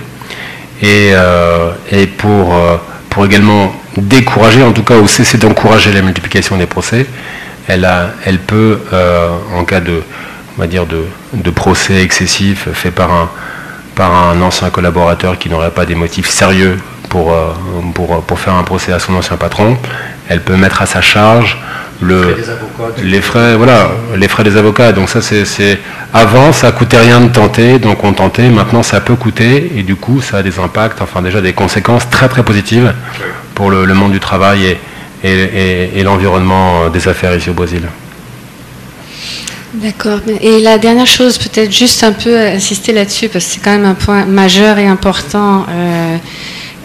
[0.82, 1.72] Et, euh,
[2.18, 2.76] pour, euh,
[3.10, 7.06] pour également décourager, en tout cas, ou cesser d'encourager la multiplication des procès,
[7.68, 10.02] elle, a, elle peut, euh, en cas de,
[10.56, 11.04] on va dire de,
[11.34, 13.28] de procès excessif fait par un,
[13.94, 16.78] par un ancien collaborateur qui n'aurait pas des motifs sérieux
[17.08, 17.34] pour,
[17.94, 19.76] pour, pour, faire un procès à son ancien patron,
[20.28, 21.58] elle peut mettre à sa charge
[22.00, 22.36] le,
[23.02, 24.92] les frais, voilà, les frais des avocats.
[24.92, 25.78] Donc ça, c'est
[26.12, 28.48] avant, ça coûtait rien de tenter, donc on tentait.
[28.48, 32.08] Maintenant, ça peut coûter et du coup, ça a des impacts, enfin déjà des conséquences
[32.10, 32.92] très très positives
[33.54, 34.78] pour le, monde du travail et,
[35.28, 37.82] et, et l'environnement des affaires ici au Brésil.
[39.74, 40.18] D'accord.
[40.40, 43.84] Et la dernière chose, peut-être juste un peu insister là-dessus, parce que c'est quand même
[43.84, 45.64] un point majeur et important.
[45.68, 46.16] Euh,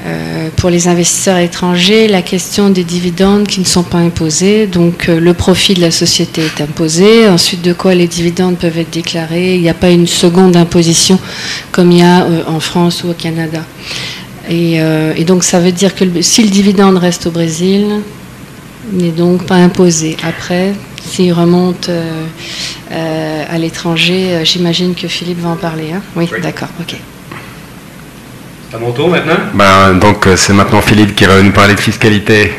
[0.06, 4.68] euh, pour les investisseurs étrangers, la question des dividendes qui ne sont pas imposés.
[4.68, 7.28] Donc euh, le profit de la société est imposé.
[7.28, 9.56] Ensuite, de quoi les dividendes peuvent être déclarés.
[9.56, 11.18] Il n'y a pas une seconde imposition
[11.72, 13.64] comme il y a euh, en France ou au Canada.
[14.48, 14.80] Et,
[15.26, 17.88] donc ça veut dire que si le dividende reste au Brésil,
[18.94, 20.18] il n'est donc pas imposé.
[20.22, 21.90] Après, s'il remonte
[22.92, 25.94] à l'étranger, j'imagine que Philippe va en parler.
[25.96, 26.04] Hein?
[26.16, 26.30] Oui.
[26.44, 26.96] d'accord, ok
[28.76, 29.38] à mon tour maintenant?
[29.54, 32.52] Ben, donc, euh, c'est maintenant Philippe qui va nous parler de fiscalité.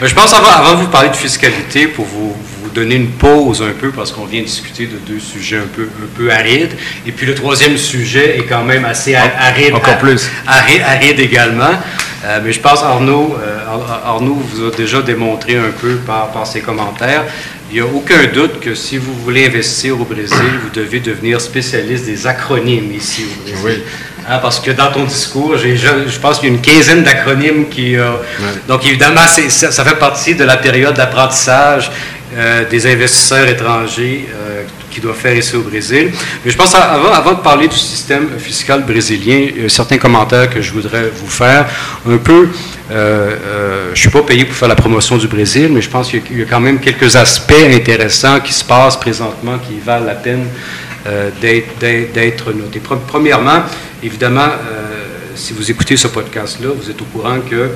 [0.00, 3.08] Ben, je pense, avant, avant de vous parler de fiscalité, pour vous, vous donner une
[3.08, 6.72] pause un peu, parce qu'on vient discuter de deux sujets un peu, un peu arides.
[7.06, 9.74] Et puis, le troisième sujet est quand même assez aride.
[9.74, 10.28] Encore plus.
[10.46, 11.72] Aride, également.
[12.26, 13.58] Euh, mais je pense Arnaud, euh,
[14.06, 17.24] Arnaud vous a déjà démontré un peu par, par ses commentaires.
[17.70, 21.40] Il n'y a aucun doute que si vous voulez investir au Brésil, vous devez devenir
[21.40, 23.58] spécialiste des acronymes ici au Brésil.
[23.64, 23.82] Oui.
[24.26, 27.94] Hein, parce que dans ton discours, je, pense qu'il y a une quinzaine d'acronymes qui.
[27.94, 28.12] Euh,
[28.66, 31.90] donc, évidemment, ça, ça, fait partie de la période d'apprentissage
[32.34, 36.10] euh, des investisseurs étrangers euh, qui doivent faire ici au Brésil.
[36.42, 39.98] Mais je pense, avant, avant de parler du système fiscal brésilien, il y a certains
[39.98, 41.66] commentaires que je voudrais vous faire.
[42.08, 42.48] Un peu,
[42.88, 46.38] je ne suis pas payé pour faire la promotion du Brésil, mais je pense qu'il
[46.38, 50.48] y a quand même quelques aspects intéressants qui se passent présentement qui valent la peine
[51.40, 52.80] d'être notés.
[52.80, 53.62] Premièrement,
[54.04, 57.70] Évidemment, euh, si vous écoutez ce podcast-là, vous êtes au courant que euh,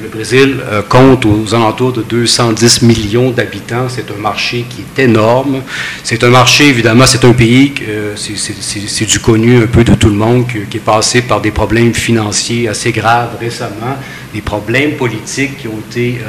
[0.00, 3.88] le Brésil euh, compte aux alentours de 210 millions d'habitants.
[3.88, 5.62] C'est un marché qui est énorme.
[6.04, 7.74] C'est un marché, évidemment, c'est un pays,
[8.14, 11.92] c'est du connu un peu de tout le monde, qui, est passé par des problèmes
[11.92, 13.96] financiers assez graves récemment,
[14.32, 16.20] des problèmes politiques qui ont été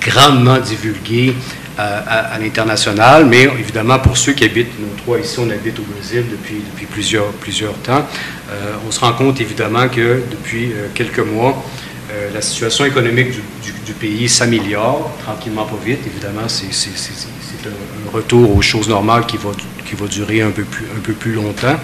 [0.00, 1.34] grandement divulgués
[1.78, 6.24] à, l'international, mais évidemment, pour ceux qui habitent, nous trois ici, on habite au Brésil
[6.30, 8.06] depuis, depuis plusieurs, plusieurs temps,
[8.50, 11.62] euh, on se rend compte évidemment que depuis euh, quelques mois,
[12.10, 18.62] euh, la situation économique du, pays s'améliore, tranquillement pas vite, évidemment, c'est un, retour aux
[18.62, 19.50] choses normales qui va,
[19.86, 21.76] qui va durer un peu plus, un peu plus longtemps.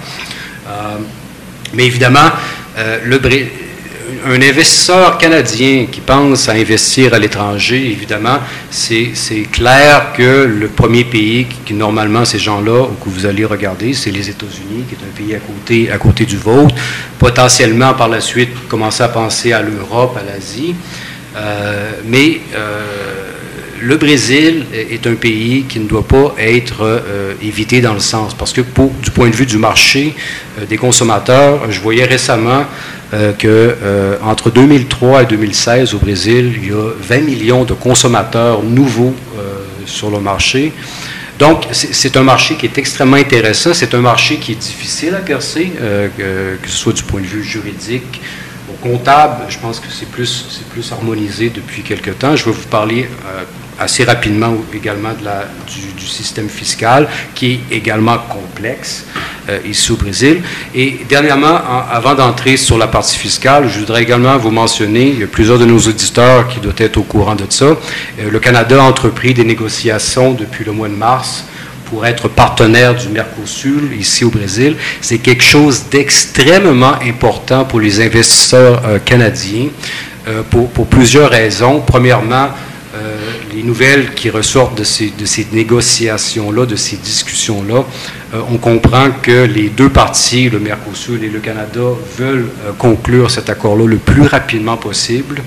[1.75, 2.31] mais évidemment,
[2.77, 3.47] le Brésil
[4.27, 8.39] un investisseur canadien qui pense à investir à l'étranger, évidemment,
[8.71, 9.13] c'est
[9.53, 14.29] clair que le premier pays qui, normalement, ces gens-là, que vous allez regarder, c'est les
[14.29, 16.75] États-Unis, qui est un pays à côté, à côté du vôtre.
[17.19, 20.75] Potentiellement, par la suite, commencer à penser à l'Europe, à l'Asie.
[21.37, 23.28] Euh, mais euh,
[23.81, 28.35] le Brésil est un pays qui ne doit pas être euh, évité dans le sens,
[28.35, 30.15] parce que du point de vue du marché
[30.69, 32.65] des consommateurs, je voyais récemment
[33.15, 37.73] euh, que euh, entre 2003 et 2016 au Brésil, il y a 20 millions de
[37.73, 40.75] consommateurs nouveaux euh, sur le marché.
[41.39, 43.73] Donc, c'est un marché qui est extrêmement intéressant.
[43.73, 45.73] C'est un marché qui est difficile à percer,
[46.19, 48.21] que, ce soit du point de vue juridique,
[48.69, 49.45] ou comptable.
[49.49, 52.35] Je pense que c'est plus, plus harmonisé depuis quelque temps.
[52.35, 53.09] Je vais vous parler
[53.79, 59.05] assez rapidement également du, système fiscal, qui est également complexe.
[59.65, 60.43] ici au Brésil.
[60.75, 61.59] Et dernièrement,
[61.91, 65.59] avant d'entrer sur la partie fiscale, je voudrais également vous mentionner, il y a plusieurs
[65.59, 67.77] de nos auditeurs qui doivent être au courant de ça,
[68.19, 71.45] le Canada a entrepris des négociations depuis le mois de mars
[71.89, 74.77] pour être partenaire du Mercosur ici au Brésil.
[75.01, 79.69] C'est quelque chose d'extrêmement important pour les investisseurs euh, canadiens
[80.29, 81.81] euh, pour, plusieurs raisons.
[81.81, 82.49] Premièrement,
[82.95, 83.17] euh,
[83.59, 85.13] les nouvelles qui ressortent de ces,
[85.53, 87.85] négociations-là, de ces discussions-là,
[88.53, 91.81] on comprend que les deux parties, le Mercosur et le Canada,
[92.17, 95.43] veulent conclure cet accord-là le plus rapidement possible.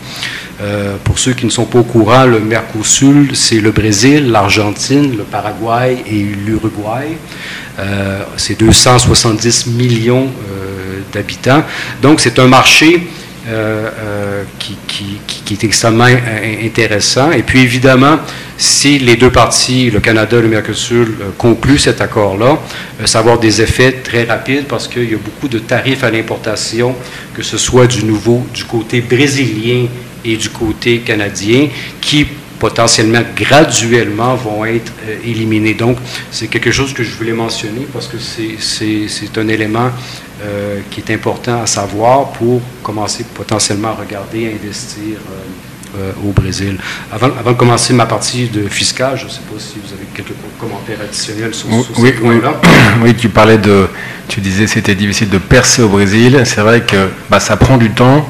[0.60, 5.16] Euh, pour ceux qui ne sont pas au courant, le Mercosur, c'est le Brésil, l'Argentine,
[5.16, 7.18] le Paraguay et l'Uruguay.
[7.80, 11.64] Euh, c'est 270 millions euh, d'habitants.
[12.02, 13.08] Donc, c'est un marché
[14.60, 14.78] qui,
[15.46, 16.08] qui, est extrêmement
[16.64, 17.32] intéressant.
[17.32, 18.20] Et puis, évidemment,
[18.58, 22.60] si les deux parties, le Canada et le Mercosur, concluent cet accord-là,
[23.06, 26.12] ça va avoir des effets très rapides parce qu'il y a beaucoup de tarifs à
[26.12, 26.96] l'importation,
[27.34, 29.88] que ce soit du nouveau, du côté brésilien
[30.24, 31.70] et du côté canadien
[32.00, 32.28] qui
[32.62, 35.74] potentiellement graduellement vont être euh, éliminés.
[35.74, 35.98] Donc,
[36.30, 39.90] c'est quelque chose que je voulais mentionner parce que c'est un élément
[40.44, 45.18] euh, qui est important à savoir pour commencer potentiellement à regarder, à investir
[45.98, 46.78] euh, au Brésil.
[47.12, 50.06] Avant, avant, de commencer ma partie de fiscal, je ne sais pas si vous avez
[50.14, 52.62] quelques commentaires additionnels sur, oui, ce point-là.
[53.04, 53.88] Oui, tu parlais de,
[54.28, 56.44] tu disais c'était difficile de percer au Brésil.
[56.46, 58.24] C'est vrai que bah, ça prend du temps.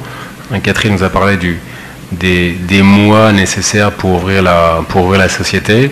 [0.63, 1.59] Catherine nous a parlé du,
[2.11, 5.91] des, mois nécessaires pour ouvrir la, pour ouvrir la société.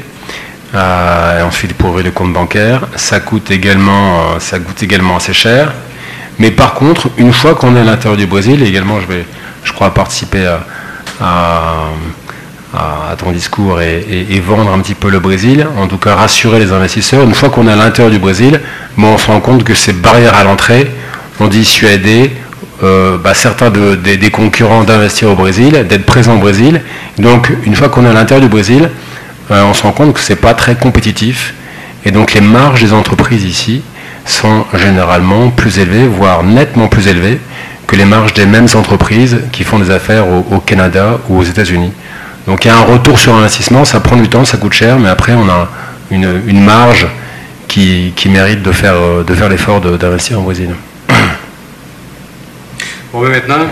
[0.76, 2.82] Euh, et ensuite pour ouvrir le compte bancaire.
[2.95, 5.74] Ça coûte également, euh, ça coûte également assez cher.
[6.38, 9.26] Mais par contre, une fois qu'on est à l'intérieur du Brésil, et également je vais,
[9.63, 10.45] je crois, participer
[11.20, 11.88] à,
[13.17, 17.24] ton discours et, vendre un petit peu le Brésil, en tout cas rassurer les investisseurs.
[17.24, 18.61] Une fois qu'on est à l'intérieur du Brésil,
[18.95, 20.89] bon, on se rend compte que ces barrières à l'entrée
[21.39, 22.32] ont dissuadé
[22.82, 26.82] euh, bah, certains des concurrents d'investir au Brésil, d'être présents au Brésil.
[27.17, 28.89] Donc, une fois qu'on est à l'intérieur du Brésil,
[29.51, 31.53] euh, on se rend compte que ce n'est pas très compétitif.
[32.05, 33.82] Et donc, les marges des entreprises ici
[34.25, 37.39] sont généralement plus élevées, voire nettement plus élevées
[37.86, 41.91] que les marges des mêmes entreprises qui font des affaires au, Canada ou aux États-Unis.
[42.47, 44.99] Donc, il y a un retour sur investissement, ça prend du temps, ça coûte cher,
[44.99, 45.67] mais après, on a
[46.11, 47.07] une, marge
[47.67, 48.95] qui, mérite de faire,
[49.27, 50.69] de faire l'effort d'investir au Brésil.
[53.12, 53.66] Bon, maintenant,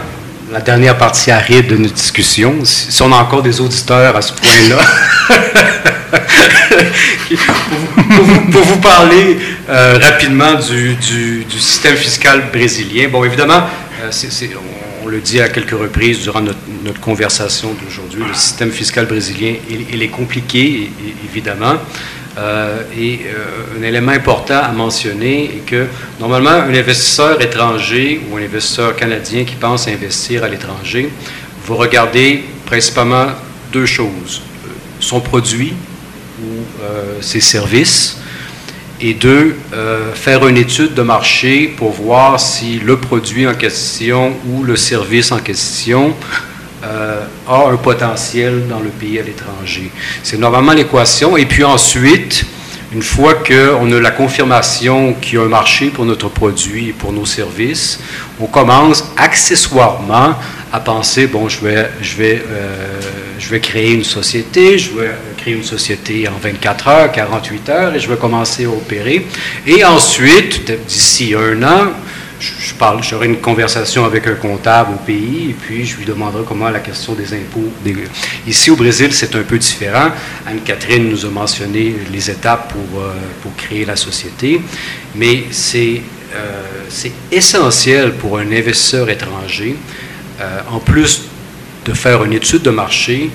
[0.51, 2.55] la dernière partie aride de notre discussion.
[2.63, 4.79] Si on a encore des auditeurs à ce point-là,
[8.51, 9.37] pour, vous parler
[9.69, 13.09] euh, rapidement du, système fiscal brésilien.
[13.09, 13.61] Bon, évidemment,
[14.01, 14.09] euh,
[15.03, 16.57] on, le dit à quelques reprises durant notre,
[16.99, 20.89] conversation d'aujourd'hui, le système fiscal brésilien, il, est compliqué,
[21.29, 21.75] évidemment.
[22.37, 25.87] Euh, et euh, un élément important à mentionner est que
[26.19, 31.09] normalement, un investisseur étranger ou un investisseur canadien qui pense investir à l'étranger
[31.65, 33.27] va regarder principalement
[33.73, 34.43] deux choses.
[34.65, 34.69] Euh,
[34.99, 35.73] son produit
[36.39, 36.63] ou
[37.19, 38.19] ses services,
[39.01, 39.55] et deux,
[40.13, 45.31] faire une étude de marché pour voir si le produit en question ou le service
[45.31, 46.13] en question
[46.83, 49.91] euh, a un potentiel dans le pays à l'étranger.
[50.23, 51.35] C'est normalement l'équation.
[51.37, 52.45] Et puis ensuite,
[52.93, 56.93] une fois qu'on a la confirmation qu'il y a un marché pour notre produit et
[56.93, 57.99] pour nos services,
[58.39, 60.35] on commence accessoirement
[60.71, 62.99] à penser, bon, je vais, je vais, euh,
[63.39, 67.95] je vais créer une société, je vais créer une société en 24 heures, 48 heures,
[67.95, 69.25] et je vais commencer à opérer.
[69.65, 71.91] Et ensuite, d'ici un an,
[72.39, 76.43] je, parle, j'aurai une conversation avec un comptable au pays et puis je lui demanderai
[76.47, 77.71] comment la question des impôts.
[78.45, 80.09] Ici au Brésil, c'est un peu différent.
[80.45, 84.61] Anne-Catherine nous a mentionné les étapes pour, euh, pour créer la société,
[85.15, 86.01] mais c'est,
[86.35, 89.75] euh, c'est essentiel pour un investisseur étranger,
[90.39, 91.23] euh, en plus
[91.85, 93.31] de faire une étude de marché,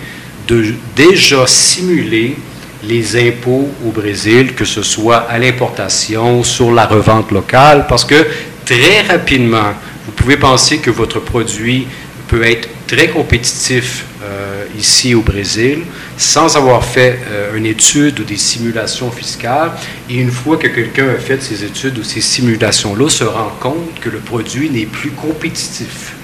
[0.47, 2.37] de déjà simuler
[2.85, 8.27] les impôts au Brésil, que ce soit à l'importation, sur la revente locale, parce que
[8.65, 9.73] très rapidement,
[10.07, 11.87] vous pouvez penser que votre produit
[12.29, 15.81] peut être très compétitif euh, ici au Brésil
[16.17, 19.73] sans avoir fait euh, une étude ou des simulations fiscales.
[20.09, 24.01] Et une fois que quelqu'un a fait ces études ou ces simulations-là, se rend compte
[24.01, 26.15] que le produit n'est plus compétitif.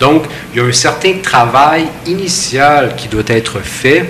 [0.00, 4.04] Donc, il y a un certain travail initial qui doit être fait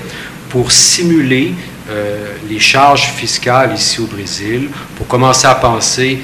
[0.48, 1.52] pour simuler
[1.88, 6.18] euh, les charges fiscales ici au Brésil, pour commencer à penser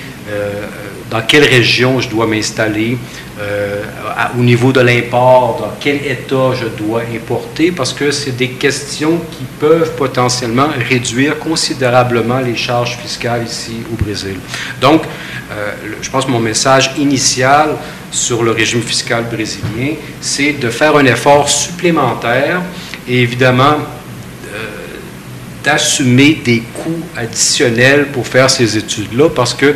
[1.12, 2.96] dans quelle région je dois m'installer,
[3.38, 3.82] euh,
[4.38, 9.20] au niveau de l'import, dans quel état je dois importer, parce que c'est des questions
[9.30, 14.36] qui peuvent potentiellement réduire considérablement les charges fiscales ici au Brésil.
[14.80, 15.02] Donc,
[16.00, 17.76] je pense que mon message initial
[18.10, 22.62] sur le régime fiscal brésilien, c'est de faire un effort supplémentaire
[23.06, 23.76] et évidemment
[25.62, 29.74] d'assumer des coûts additionnels pour faire ces études-là parce que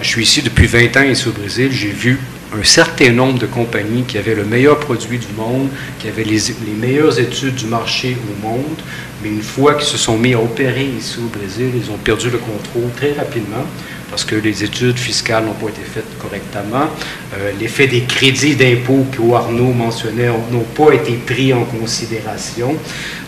[0.00, 2.20] je suis ici depuis 20 ans ici au Brésil, j'ai vu
[2.56, 5.68] un certain nombre de compagnies qui avaient le meilleur produit du monde,
[5.98, 8.78] qui avaient les, les meilleures études du marché au monde,
[9.22, 12.30] mais une fois qu'ils se sont mis à opérer ici au Brésil, ils ont perdu
[12.30, 13.64] le contrôle très rapidement
[14.10, 16.86] parce que les études fiscales n'ont pas été faites correctement.
[17.36, 22.76] Euh, l'effet des crédits d'impôt que Arnaud mentionnait n'ont pas été pris en considération.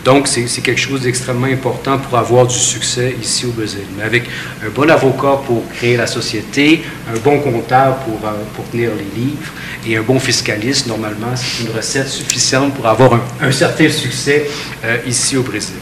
[0.05, 3.83] Donc, c'est quelque chose d'extrêmement important pour avoir du succès ici au Brésil.
[3.97, 4.25] Mais avec
[4.65, 9.21] un bon avocat pour créer la société, un bon comptable pour, euh, pour tenir les
[9.21, 9.53] livres
[9.87, 14.49] et un bon fiscaliste, normalement, c'est une recette suffisante pour avoir un, certain succès
[14.85, 15.77] euh, ici au Brésil.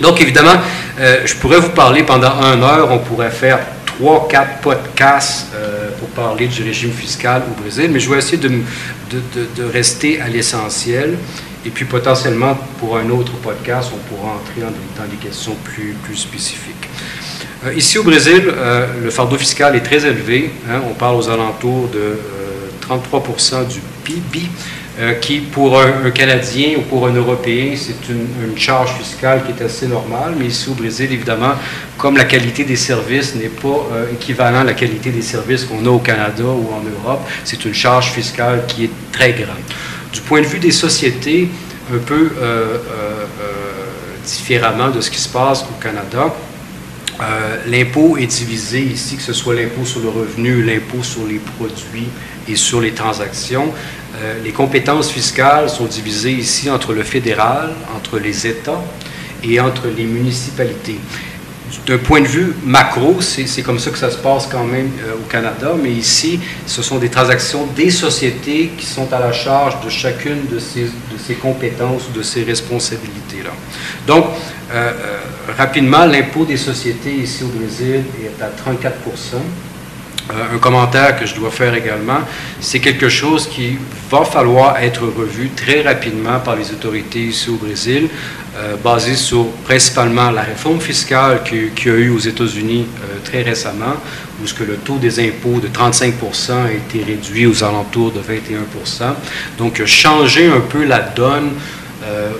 [0.00, 0.54] Donc, évidemment,
[0.98, 3.60] je pourrais vous parler pendant une heure, on pourrait faire
[3.96, 8.38] trois, quatre podcasts euh, pour parler du régime fiscal au Brésil, mais je vais essayer
[8.38, 11.16] de, de, rester à l'essentiel.
[11.64, 16.16] Et puis potentiellement, pour un autre podcast, on pourra entrer dans, des questions plus, plus
[16.16, 16.88] spécifiques.
[17.64, 20.50] Euh, ici au Brésil, euh, le fardeau fiscal est très élevé.
[20.68, 20.80] Hein.
[20.90, 22.18] on parle aux alentours de
[22.80, 24.48] 33 du PIB.
[25.00, 29.64] Euh, qui, pour un, Canadien ou pour un Européen, c'est une, charge fiscale qui est
[29.64, 31.54] assez normale, mais ici au Brésil, évidemment,
[31.96, 35.86] comme la qualité des services n'est pas euh, équivalent à la qualité des services qu'on
[35.86, 39.64] a au Canada ou en Europe, c'est une charge fiscale qui est très grande.
[40.12, 41.48] Du point de vue des sociétés,
[41.90, 42.76] un peu euh,
[44.26, 46.34] différemment de ce qui se passe au Canada,
[47.66, 52.08] l'impôt est divisé ici, que ce soit l'impôt sur le revenu, l'impôt sur les produits
[52.48, 53.72] et sur les transactions.
[54.22, 58.80] Euh, les compétences fiscales sont divisées ici entre le fédéral, entre les États
[59.42, 60.98] et entre les municipalités.
[61.86, 65.14] D'un point de vue macro, c'est comme ça que ça se passe quand même euh,
[65.14, 69.82] au Canada, mais ici, ce sont des transactions des sociétés qui sont à la charge
[69.84, 73.50] de chacune de ces, de ces compétences ou de ces responsabilités-là.
[74.06, 74.26] Donc,
[74.72, 74.92] euh,
[75.56, 79.38] rapidement, l'impôt des sociétés ici au Brésil est à 34 euh,
[80.30, 82.20] un commentaire que je dois faire également,
[82.60, 83.76] c'est quelque chose qui
[84.10, 88.08] va falloir être revu très rapidement par les autorités ici au Brésil,
[88.56, 93.42] euh, basé sur principalement la réforme fiscale qu'il y a eu aux États-Unis euh, très
[93.42, 93.96] récemment,
[94.42, 98.20] où ce que le taux des impôts de 35% a été réduit aux alentours de
[98.20, 99.14] 21%
[99.58, 101.52] Donc, changer un peu la donne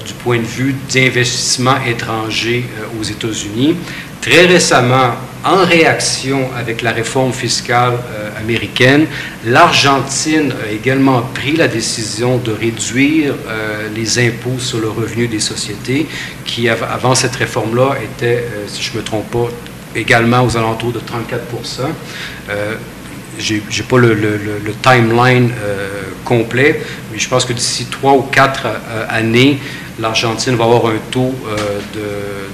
[0.05, 2.65] du point de vue d'investissement étranger
[2.99, 3.77] aux États-Unis.
[4.21, 9.07] Très récemment, en réaction avec la réforme fiscale euh, américaine,
[9.45, 15.41] l'Argentine a également pris la décision de réduire euh, les impôts sur le revenu des
[15.41, 16.07] sociétés,
[16.45, 19.49] qui avant cette réforme-là était, euh, si je ne me trompe pas,
[19.97, 21.43] également aux alentours de 34
[23.39, 24.17] je n'ai pas le,
[24.83, 25.51] timeline
[26.25, 26.81] complet,
[27.13, 28.67] mais je pense que d'ici trois ou quatre
[29.09, 29.59] années,
[29.99, 31.81] l'Argentine va avoir un taux euh,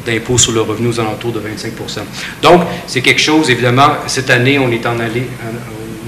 [0.06, 2.00] d'impôt sur le revenu aux alentours de 25%
[2.42, 5.28] Donc, c'est quelque chose, évidemment, cette année, on est en allée,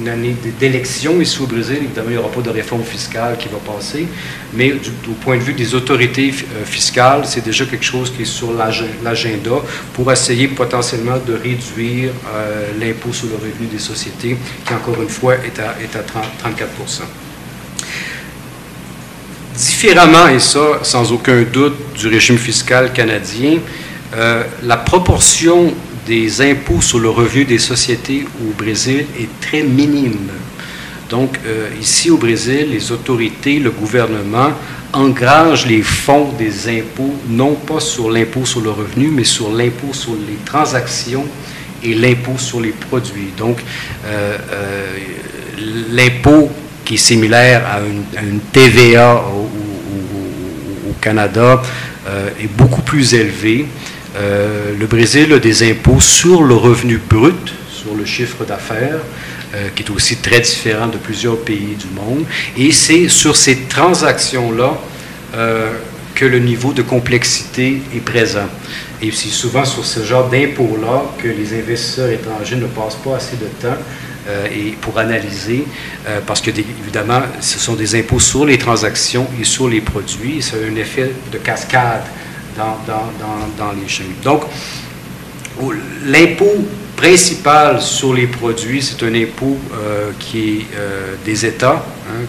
[0.01, 1.79] une année d'élection ici au Brésil.
[1.83, 4.07] Évidemment, il n'y aura pas de réforme fiscale qui va passer,
[4.55, 4.91] mais du,
[5.21, 9.51] point de vue des autorités euh, fiscales, c'est déjà quelque chose qui est sur l'agenda
[9.93, 14.37] pour essayer potentiellement de réduire euh, l'impôt sur le revenu des sociétés,
[14.67, 16.69] qui, encore une fois, est à, est à 34
[19.55, 23.59] Différemment, et ça, sans aucun doute, du régime fiscal canadien,
[24.17, 25.75] euh, la proportion
[26.07, 30.29] des impôts sur le revenu des sociétés au Brésil est très minime.
[31.09, 34.53] Donc, euh, ici au Brésil, les autorités, le gouvernement
[34.93, 39.93] engrangent les fonds des impôts, non pas sur l'impôt sur le revenu, mais sur l'impôt
[39.93, 41.27] sur les transactions
[41.83, 43.33] et l'impôt sur les produits.
[43.37, 43.59] Donc,
[44.07, 44.37] euh,
[45.93, 46.51] l'impôt
[46.85, 47.81] qui est similaire à
[48.25, 49.49] une, TVA au,
[51.01, 51.63] Canada
[52.07, 53.65] euh, est beaucoup plus élevé.
[54.17, 59.01] Euh, le Brésil a des impôts sur le revenu brut, sur le chiffre d'affaires,
[59.55, 62.25] euh, qui est aussi très différent de plusieurs pays du monde.
[62.57, 64.79] Et c'est sur ces transactions-là
[66.21, 68.49] que le niveau de complexité est présent.
[69.01, 73.37] Et c'est souvent sur ce genre d'impôts-là que les investisseurs étrangers ne passent pas assez
[73.37, 73.79] de temps
[74.29, 75.65] euh, et pour analyser,
[76.07, 80.43] euh, parce que évidemment, ce sont des impôts sur les transactions et sur les produits.
[80.43, 82.05] ça a un effet de cascade
[82.87, 84.15] dans, les chaînes.
[84.23, 84.43] Donc,
[86.07, 86.65] l'impôt
[86.97, 90.67] principal sur les produits, c'est un impôt euh, qui est
[91.25, 92.25] des États, hein,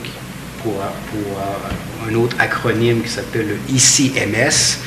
[0.63, 4.79] pour, pour un autre acronyme qui s'appelle le ICMS.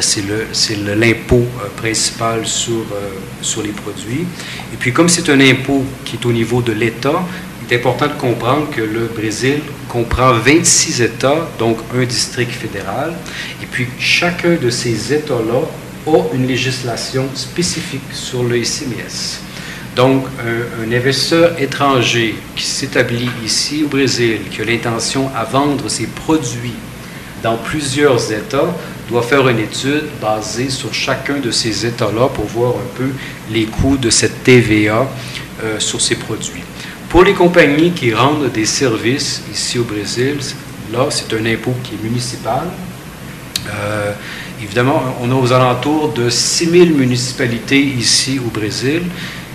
[0.00, 2.84] c'est l'impôt principal sur,
[3.40, 4.26] sur les produits.
[4.72, 7.24] Et puis comme c'est un impôt qui est au niveau de l'État,
[7.70, 13.14] est important de comprendre que le Brésil comprend 26 États, donc un district fédéral,
[13.62, 15.62] et puis chacun de ces États-là
[16.06, 19.40] a une législation spécifique sur le SMIS.
[19.96, 26.06] Donc, un, investisseur étranger qui s'établit ici au Brésil, qui a l'intention à vendre ses
[26.06, 26.76] produits
[27.42, 28.74] dans plusieurs États,
[29.08, 33.08] doit faire une étude basée sur chacun de ces États-là pour voir un peu
[33.50, 35.08] les coûts de cette TVA
[35.64, 36.62] euh, sur ces produits.
[37.08, 40.36] Pour les compagnies qui rendent des services ici au Brésil,
[40.92, 42.64] là, c'est un impôt qui est municipal.
[43.66, 44.12] Euh,
[44.62, 49.04] évidemment, on a aux alentours de 6 000 municipalités ici au Brésil.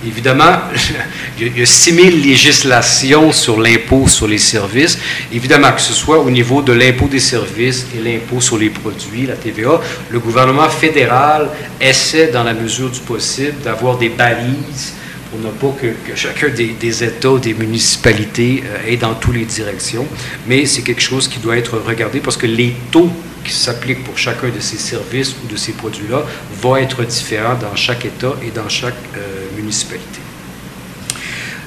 [0.03, 0.61] Évidemment,
[1.39, 4.97] il y a 6 000 législations sur l'impôt sur les services.
[5.31, 9.27] Évidemment, que ce soit au niveau de l'impôt des services et l'impôt sur les produits,
[9.27, 9.79] la TVA,
[10.09, 11.49] le gouvernement fédéral
[11.79, 14.95] essaie, dans la mesure du possible, d'avoir des balises
[15.35, 20.05] on n'a pas que, chacun des, États, des municipalités euh, aient dans toutes les directions,
[20.47, 23.09] mais c'est quelque chose qui doit être regardé parce que les taux
[23.43, 26.23] qui s'appliquent pour chacun de ces services ou de ces produits-là
[26.61, 30.19] vont être différents dans chaque État et dans chaque euh, municipalité.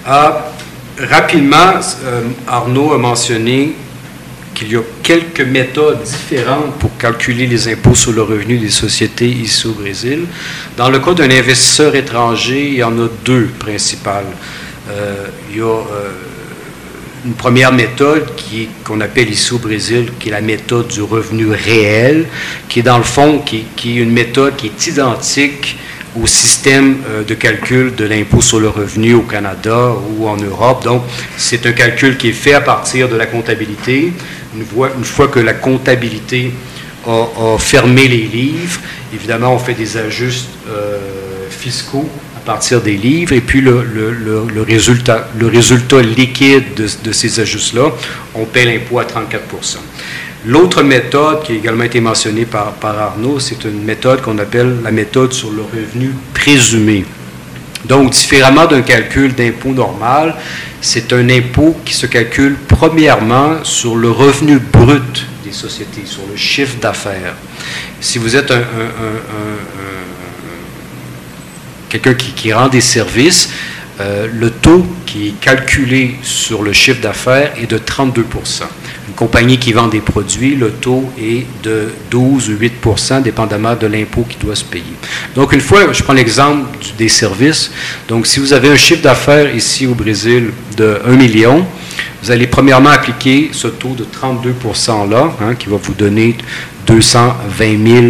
[0.07, 0.53] Ah,
[0.99, 3.75] rapidement, euh, Arnaud a mentionné
[4.57, 9.29] qu'il y a quelques méthodes différentes pour calculer les impôts sur le revenu des sociétés
[9.29, 10.21] ici au Brésil.
[10.79, 14.25] Dans le cas d'un investisseur étranger, il y en a deux principales.
[14.89, 16.11] Euh, il y a euh,
[17.27, 18.25] une première méthode
[18.83, 22.27] qu'on appelle ici au Brésil, qui est la méthode du revenu réel,
[22.69, 25.77] qui est dans le fond qui, qui est une méthode qui est identique
[26.23, 30.85] au système euh, de calcul de l'impôt sur le revenu au Canada ou en Europe.
[30.85, 31.03] Donc,
[31.37, 34.13] c'est un calcul qui est fait à partir de la comptabilité.
[34.57, 36.53] Une fois, que la comptabilité
[37.07, 38.81] a, fermé les livres,
[39.15, 40.99] évidemment, on fait des ajustes euh,
[41.51, 43.83] fiscaux à partir des livres, et puis le,
[44.67, 47.93] résultat, le résultat liquide de, ces ajustes-là,
[48.35, 49.77] on paie l'impôt à 34%
[50.47, 54.93] L'autre méthode qui a également été mentionnée par Arnaud, c'est une méthode qu'on appelle la
[54.93, 57.05] méthode sur le revenu présumé.
[57.89, 60.34] Donc, différemment d'un calcul d'impôt normal,
[60.80, 66.37] c'est un impôt qui se calcule premièrement sur le revenu brut des sociétés, sur le
[66.37, 67.34] chiffre d'affaires.
[68.01, 68.62] Si vous êtes un,
[71.89, 73.51] quelqu'un qui, qui, rend des services,
[74.01, 78.26] euh, le taux qui est calculé sur le chiffre d'affaires est de 32
[79.15, 84.25] compagnie qui vend des produits, le taux est de 12 ou 8% dépendamment de l'impôt
[84.29, 84.85] qui doit se payer.
[85.35, 86.67] Donc, une fois, je prends l'exemple
[86.99, 87.71] des services.
[88.09, 91.65] Donc, si vous avez un chiffre d'affaires ici au Brésil de 1 million,
[92.23, 96.37] vous allez premièrement appliquer ce taux de 32% là, hein, qui va vous donner
[96.87, 98.07] 220 000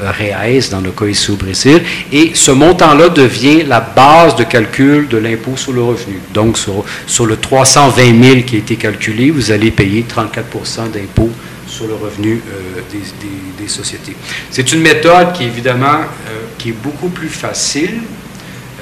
[0.00, 1.82] reais dans le cas ici au Brésil.
[2.12, 6.20] Et ce montant-là devient la base de calcul de l'impôt sur le revenu.
[6.32, 11.30] Donc, sur, sur le 320 000 qui a été calculé, vous allez payer 34% d'impôt
[11.66, 14.16] sur le revenu euh, des, des, sociétés.
[14.50, 18.00] C'est une méthode qui, évidemment, euh, qui est beaucoup plus facile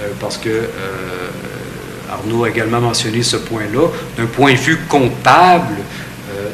[0.00, 0.68] euh, parce que
[2.10, 3.88] Arnaud a également mentionné ce point-là.
[4.16, 5.74] D'un point de vue comptable,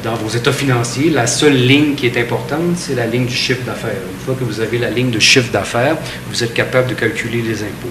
[0.02, 3.62] dans vos états financiers, la seule ligne qui est importante, c'est la ligne du chiffre
[3.64, 4.00] d'affaires.
[4.12, 5.96] Une fois que vous avez la ligne de chiffre d'affaires,
[6.30, 7.88] vous êtes capable de calculer les impôts.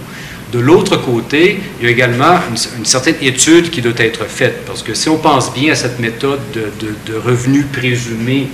[0.52, 4.84] De l'autre côté, il y a également une, certaine étude qui doit être faite, parce
[4.84, 8.48] que si on pense bien à cette méthode de, de, de revenu présumé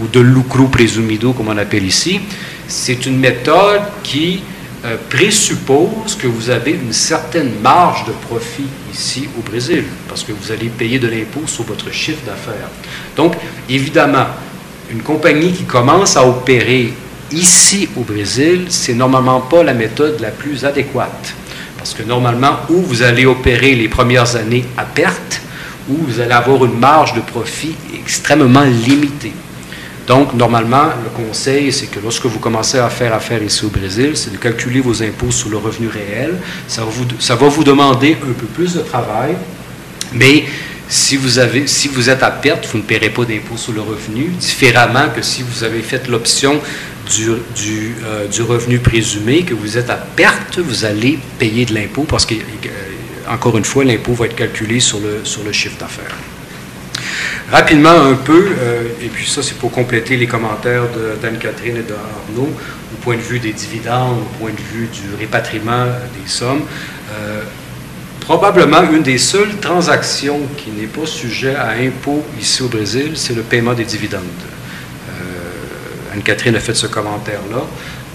[0.00, 2.20] ou de lucro presumido, comme on appelle ici,
[2.66, 4.42] c'est une méthode qui
[4.84, 8.66] euh, présuppose que vous avez une certaine marge de profit
[8.98, 12.68] ici au Brésil, parce que vous allez payer de l'impôt sur votre chiffre d'affaires.
[13.16, 13.34] Donc,
[13.68, 14.26] évidemment,
[14.90, 16.92] une compagnie qui commence à opérer
[17.30, 21.34] ici au Brésil, c'est normalement pas la méthode la plus adéquate.
[21.76, 25.42] Parce que normalement, où vous allez opérer les premières années à perte,
[25.88, 29.32] ou vous allez avoir une marge de profit extrêmement limitée.
[30.08, 34.12] Donc, normalement, le conseil, c'est que lorsque vous commencez à faire affaire ici au Brésil,
[34.14, 36.38] c'est de calculer vos impôts sur le revenu réel.
[36.66, 39.36] Ça va vous, demander un peu plus de travail,
[40.14, 40.44] mais
[40.88, 45.20] si vous, êtes à perte, vous ne paierez pas d'impôt sur le revenu, différemment que
[45.20, 46.58] si vous avez fait l'option
[47.20, 52.24] euh, du, revenu présumé, que vous êtes à perte, vous allez payer de l'impôt parce
[52.24, 52.38] que, euh,
[53.30, 56.16] encore une fois, l'impôt va être calculé sur le chiffre d'affaires.
[57.50, 60.82] Rapidement un peu, euh, et puis ça c'est pour compléter les commentaires
[61.22, 62.50] d'Anne-Catherine et d'Arnaud,
[62.92, 66.62] au point de vue des dividendes, au point de vue du répatriement des sommes.
[67.12, 67.40] Euh,
[68.20, 73.34] probablement une des seules transactions qui n'est pas sujet à impôt ici au Brésil, c'est
[73.34, 74.20] le paiement des dividendes.
[75.08, 77.62] Euh, Anne-Catherine a fait ce commentaire-là.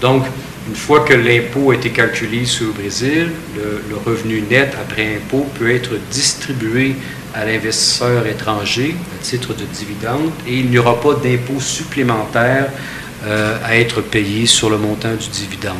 [0.00, 0.26] Donc,
[0.68, 5.46] une fois que l'impôt a été calculé ici au Brésil, le, revenu net après impôt
[5.58, 6.96] peut être distribué
[7.34, 12.68] à l'investisseur étranger à titre de dividende et il n'y aura pas d'impôt supplémentaire
[13.26, 15.76] euh, à être payé sur le montant du dividende.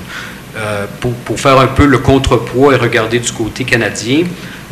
[0.56, 4.23] Euh, pour, pour, faire un peu le contrepoids et regarder du côté canadien,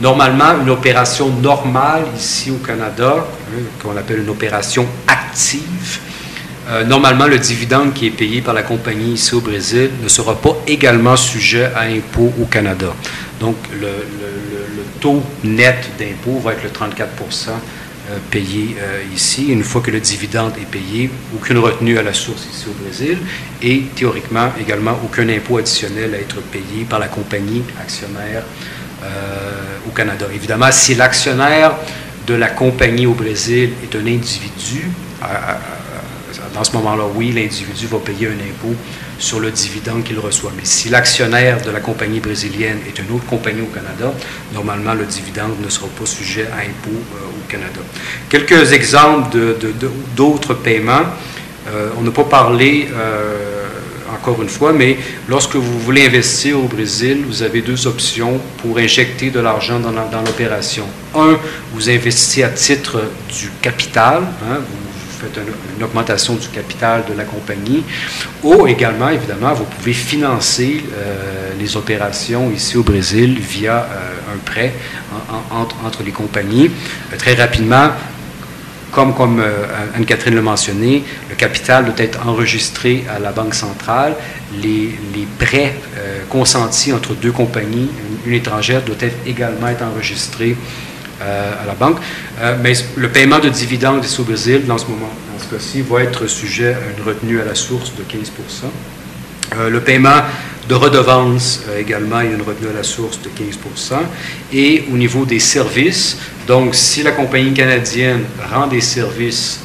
[0.00, 5.98] normalement, une opération normale ici au Canada, hein, qu'on appelle une opération active,
[6.72, 10.34] euh, normalement, le dividende qui est payé par la compagnie ici au Brésil ne sera
[10.34, 12.94] pas également sujet à impôt au Canada.
[13.40, 13.88] Donc, le,
[15.00, 19.48] taux net d'impôt va être le 34% euh, payé euh, ici.
[19.48, 23.18] Une fois que le dividende est payé, aucune retenue à la source ici au Brésil
[23.60, 28.44] et théoriquement également aucun impôt additionnel à être payé par la compagnie actionnaire
[29.88, 30.26] au Canada.
[30.32, 31.72] Évidemment, si l'actionnaire
[32.28, 34.88] de la compagnie au Brésil est un individu,
[36.54, 38.74] dans ce moment-là, oui, l'individu va payer un impôt
[39.18, 40.52] sur le dividende qu'il reçoit.
[40.56, 44.12] Mais si l'actionnaire de la compagnie brésilienne est une autre compagnie au Canada,
[44.52, 47.80] normalement, le dividende ne sera pas sujet à impôt euh, au Canada.
[48.28, 49.36] Quelques exemples
[50.16, 51.04] d'autres paiements.
[51.68, 53.68] Euh, on n'a pas parlé, euh,
[54.12, 54.98] encore une fois, mais
[55.28, 59.92] lorsque vous voulez investir au Brésil, vous avez deux options pour injecter de l'argent dans,
[59.92, 60.84] l'opération.
[61.14, 61.38] Un,
[61.72, 64.22] vous investissez à titre du capital.
[64.50, 64.58] Hein,
[65.76, 67.84] une, augmentation du capital de la compagnie.
[68.42, 74.38] Ou également, évidemment, vous pouvez financer euh, les opérations ici au Brésil via euh, un
[74.38, 74.72] prêt
[75.50, 76.70] entre, les compagnies.
[77.12, 77.90] Euh, très rapidement,
[78.90, 79.42] comme, comme
[79.96, 84.14] Anne-Catherine l'a mentionné, le capital doit être enregistré à la Banque centrale.
[84.62, 85.74] Les, les prêts
[86.28, 87.88] consentis entre deux compagnies,
[88.26, 90.56] une, étrangère, doivent être également être enregistrés
[91.22, 91.98] à la banque.
[92.40, 96.02] Euh, mais le paiement de dividendes au Brésil, dans ce moment, dans ce cas-ci, va
[96.02, 98.66] être sujet à une retenue à la source de 15%
[99.56, 100.22] euh, Le paiement
[100.68, 104.00] de redevances également, il y a une retenue à la source de 15%
[104.52, 108.22] Et au niveau des services, donc si la compagnie canadienne
[108.52, 109.60] rend des services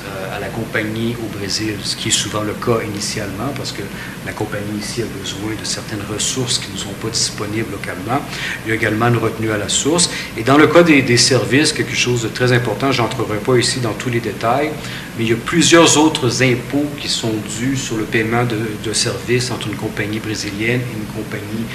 [0.57, 3.81] compagnie au Brésil, ce qui est souvent le cas initialement, parce que
[4.26, 8.22] la compagnie ici a besoin de certaines ressources qui ne sont pas disponibles localement.
[8.65, 10.09] Il y a également une retenue à la source.
[10.38, 13.80] Et dans le cas des, services, quelque chose de très important, je n'entrerai pas ici
[13.80, 14.72] dans tous les détails,
[15.18, 19.51] mais il y a plusieurs autres impôts qui sont dus sur le paiement de, services
[19.51, 21.65] entre une compagnie brésilienne et une compagnie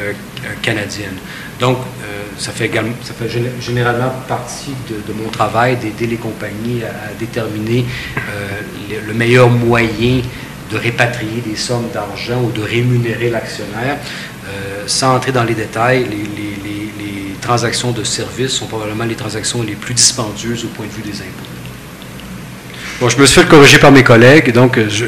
[0.00, 0.12] euh,
[0.60, 1.14] canadienne.
[1.60, 2.68] Donc, euh, ça, fait
[3.60, 7.84] généralement partie de, mon travail d'aider les compagnies à, déterminer
[8.18, 10.20] euh, le, meilleur moyen
[10.72, 13.98] de répatrier des sommes d'argent ou de rémunérer l'actionnaire.
[14.86, 19.94] sans entrer dans les détails, les transactions de services sont probablement les transactions les plus
[19.94, 21.53] dispendieuses au point de vue des impôts.
[23.00, 25.04] Bon, je me suis fait corriger par mes collègues, donc je,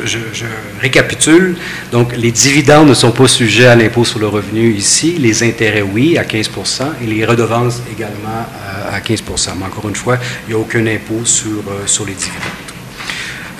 [0.80, 1.56] récapitule.
[1.92, 5.82] Donc, les dividendes ne sont pas sujets à l'impôt sur le revenu ici, les intérêts,
[5.82, 8.44] oui, à 15% et les redevances également
[8.92, 12.14] à, 15% Mais encore une fois, il n'y a aucun impôt sur, euh, sur les
[12.14, 12.40] dividendes.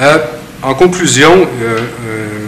[0.01, 0.19] Euh,
[0.63, 1.79] en conclusion, euh,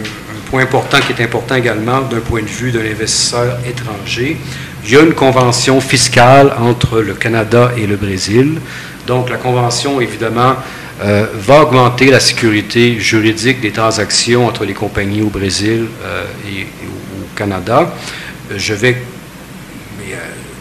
[0.03, 4.37] un point important qui est important également d'un point de vue de l'investisseur étranger,
[4.83, 8.59] il y a une convention fiscale entre le Canada et le Brésil.
[9.07, 10.55] Donc, la convention, évidemment,
[11.01, 16.63] euh, va augmenter la sécurité juridique des transactions entre les compagnies au Brésil euh, et,
[16.63, 17.93] au Canada.
[18.51, 19.01] Euh, je vais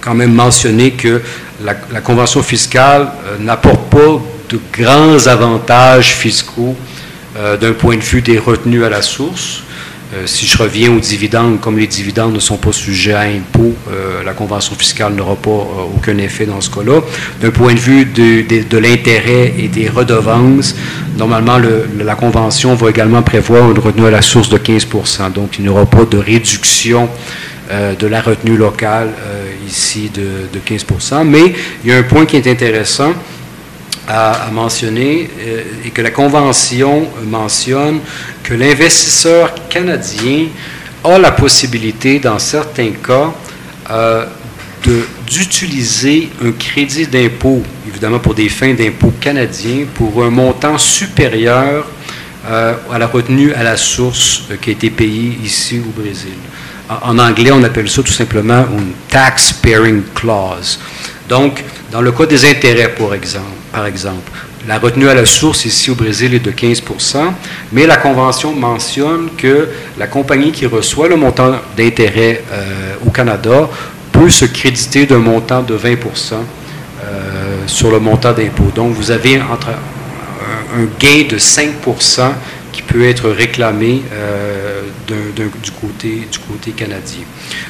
[0.01, 1.20] quand même mentionner que
[1.60, 3.10] la, la convention fiscale
[3.40, 6.77] n'apporte pas de grands avantages fiscaux
[7.60, 9.65] d'un point de vue des retenues à la source.
[10.15, 13.75] Euh, si je reviens aux dividendes, comme les dividendes ne sont pas sujets à impôt,
[13.91, 17.03] euh, la convention fiscale n'aura pas euh, aucun effet dans ce cas-là.
[17.43, 20.75] D'un point de vue de, l'intérêt et des redevances,
[21.19, 21.59] normalement,
[21.99, 25.69] la convention va également prévoir une retenue à la source de 15% Donc, il n'y
[25.69, 27.09] aura pas de réduction
[27.71, 29.11] de la retenue locale
[29.69, 31.53] ici de, de 15% Mais
[31.85, 33.13] il y a un point qui est intéressant
[34.09, 38.01] à, mentionner euh, et que la Convention mentionne
[38.43, 40.47] que l'investisseur canadien
[41.05, 43.33] a la possibilité, dans certains cas,
[43.91, 44.25] euh,
[45.27, 51.87] d'utiliser un crédit d'impôt, évidemment pour des fins d'impôt canadiens, pour un montant supérieur
[52.49, 56.33] euh, à la retenue à la source qui a été payée ici au Brésil.
[56.89, 60.81] En, anglais, on appelle ça tout simplement une tax pairing clause.
[61.29, 61.63] Donc,
[61.93, 64.31] dans le cas des intérêts, par exemple, par exemple.
[64.66, 67.32] La retenue à la source ici au Brésil est de 15%
[67.73, 69.69] mais la Convention mentionne que
[69.99, 73.69] la compagnie qui reçoit le montant d'intérêt euh, au Canada
[74.12, 75.97] peut se créditer d'un montant de 20%
[76.35, 78.70] euh, sur le montant d'impôt.
[78.74, 79.47] Donc, vous avez un,
[80.99, 82.31] gain de 5%
[82.73, 84.03] qui peut être réclamé
[85.81, 87.23] côté, du côté canadien.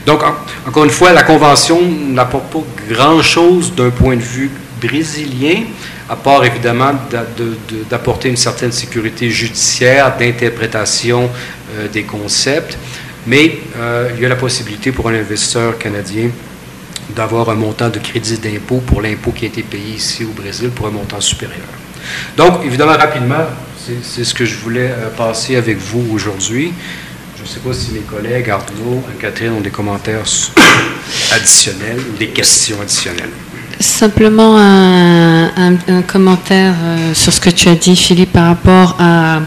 [0.06, 0.22] Donc,
[0.66, 4.50] encore une fois, la Convention n'apporte pas grand-chose d'un point de vue
[4.80, 5.64] brésilien,
[6.08, 6.92] à part évidemment
[7.90, 11.30] d'apporter une certaine sécurité judiciaire, d'interprétation
[11.92, 12.78] des concepts,
[13.26, 13.58] mais
[14.14, 16.30] il y a la possibilité pour un investisseur canadien
[17.14, 20.70] d'avoir un montant de crédit d'impôt pour l'impôt qui a été payé ici au Brésil
[20.70, 21.66] pour un montant supérieur.
[22.36, 23.46] Donc, évidemment, rapidement,
[24.02, 26.72] c'est ce que je voulais euh, passer avec vous aujourd'hui.
[27.36, 30.24] Je ne sais pas si mes collègues, Arnaud et Catherine, ont des commentaires
[31.32, 33.30] additionnels ou des questions additionnelles.
[33.80, 39.40] Simplement un, commentaire euh, sur ce que tu as dit, Philippe, par rapport à,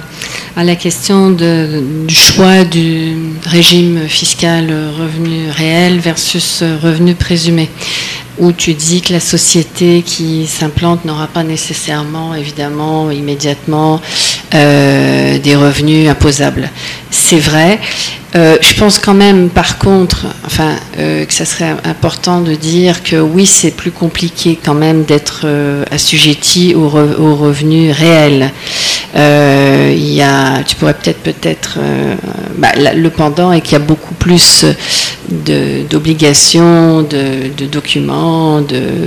[0.56, 7.70] la question du choix du régime fiscal revenu réel versus revenu présumé
[8.40, 14.02] où tu dis que la société qui s'implante n'aura pas nécessairement, évidemment, immédiatement
[14.53, 16.70] euh, des revenus imposables.
[17.10, 17.80] C'est vrai.
[18.36, 23.03] Euh, je pense quand même, par contre, enfin, euh, que ça serait important de dire
[23.03, 25.45] que oui, c'est plus compliqué quand même d'être
[25.91, 28.52] assujetti aux, revenus réels.
[29.16, 31.80] il y a, tu pourrais peut-être peut-être,
[32.58, 34.66] bah, le pendant est qu'il y a beaucoup plus
[35.90, 38.20] d'obligations, de, documents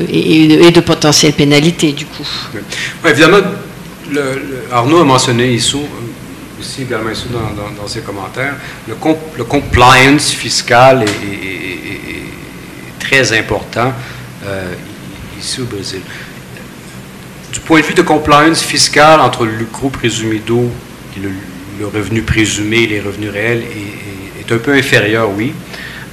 [0.08, 2.26] et, de, potentielles pénalités, du coup.
[3.06, 3.38] évidemment,
[4.72, 5.76] Arnaud a mentionné ici,
[6.58, 8.54] aussi également ici dans, ses commentaires,
[8.88, 11.08] le, compliance fiscal est,
[12.98, 13.92] très important
[14.46, 14.72] euh,
[15.38, 16.00] ici au Brésil.
[17.52, 20.70] Du point de vue de compliance fiscal entre le lucro présumé d'eau
[21.16, 25.54] et le, revenu présumé et les revenus réels est, un peu inférieur, oui.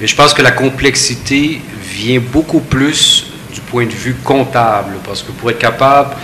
[0.00, 1.60] Mais je pense que la complexité
[1.92, 6.14] vient beaucoup plus du point de vue comptable, parce que pour être capable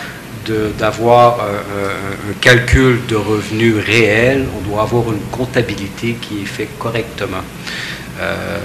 [0.78, 7.44] d'avoir un, calcul de revenus réel, on doit avoir une comptabilité qui est faite correctement.
[8.20, 8.58] Euh,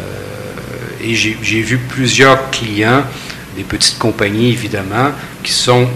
[1.02, 3.04] et j'ai vu plusieurs clients,
[3.58, 5.12] des petites compagnies évidemment,
[5.44, 5.88] qui sont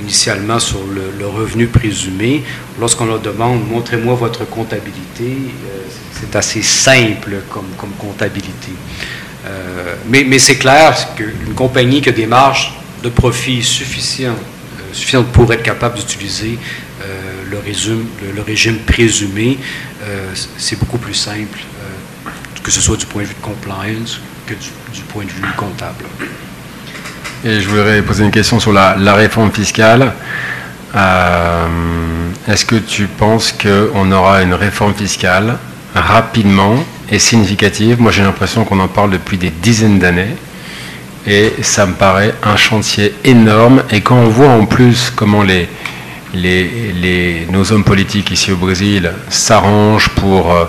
[0.00, 2.42] initialement sur le, revenu présumé.
[2.78, 5.82] Lorsqu'on leur demande, montrez-moi votre comptabilité, euh,
[6.12, 8.72] c'est assez simple comme comptabilité.
[9.46, 14.36] Euh, mais, c'est clair qu'une compagnie qui a des marges de profit suffisantes,
[14.78, 16.58] euh, suffisantes pour être capable d'utiliser
[17.02, 19.58] euh, le, régime présumé,
[20.56, 21.58] c'est beaucoup plus simple,
[22.62, 26.04] que ce soit du point de vue de compliance que du, point de vue comptable.
[27.44, 30.12] Et je voudrais poser une question sur la, la réforme fiscale.
[32.48, 35.56] Est-ce que tu penses qu'on aura une réforme fiscale
[35.94, 38.00] rapidement et significative.
[38.00, 40.34] Moi, j'ai l'impression qu'on en parle depuis des dizaines d'années.
[41.26, 43.84] Et ça me paraît un chantier énorme.
[43.92, 45.68] Et quand on voit en plus comment les,
[46.34, 50.64] les, nos hommes politiques ici au Brésil s'arrangent pour euh,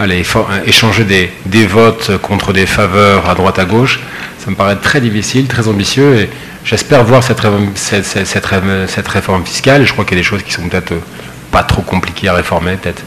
[0.00, 0.24] aller
[0.66, 4.00] échanger des, des, votes contre des faveurs à droite à gauche,
[4.42, 6.16] ça me paraît très difficile, très ambitieux.
[6.16, 6.30] Et
[6.64, 7.42] j'espère voir cette,
[7.74, 9.86] cette, cette, cette réforme fiscale.
[9.86, 10.94] Je crois qu'il y a des choses qui sont peut-être
[11.52, 13.04] pas trop compliquées à réformer, peut-être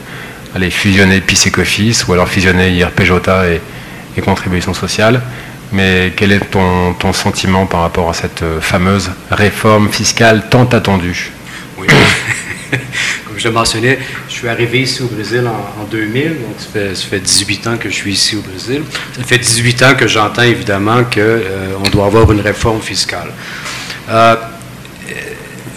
[0.55, 3.61] aller fusionner PIS ou alors fusionner IRPJ et,
[4.17, 5.21] et contribution sociale.
[5.71, 10.65] Mais quel est ton, ton, sentiment par rapport à cette euh, fameuse réforme fiscale tant
[10.65, 11.31] attendue?
[11.77, 11.87] Oui,
[12.71, 13.99] comme je mentionnais,
[14.29, 17.77] je suis arrivé ici au Brésil en, 2000, donc ça fait, ça fait, 18 ans
[17.77, 18.83] que je suis ici au Brésil.
[19.17, 23.31] Ça fait 18 ans que j'entends évidemment qu'on euh, doit avoir une réforme fiscale.
[24.09, 24.35] Euh,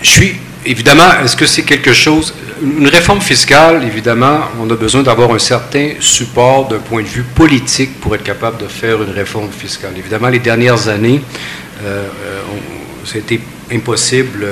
[0.02, 2.32] je suis, évidemment, est-ce que c'est quelque chose
[2.62, 7.22] une réforme fiscale, évidemment, on a besoin d'avoir un certain support d'un point de vue
[7.22, 9.93] politique pour être capable de faire une réforme fiscale.
[9.97, 11.20] Évidemment, les dernières années,
[11.85, 12.06] euh,
[13.05, 13.40] c'était
[13.72, 14.47] impossible.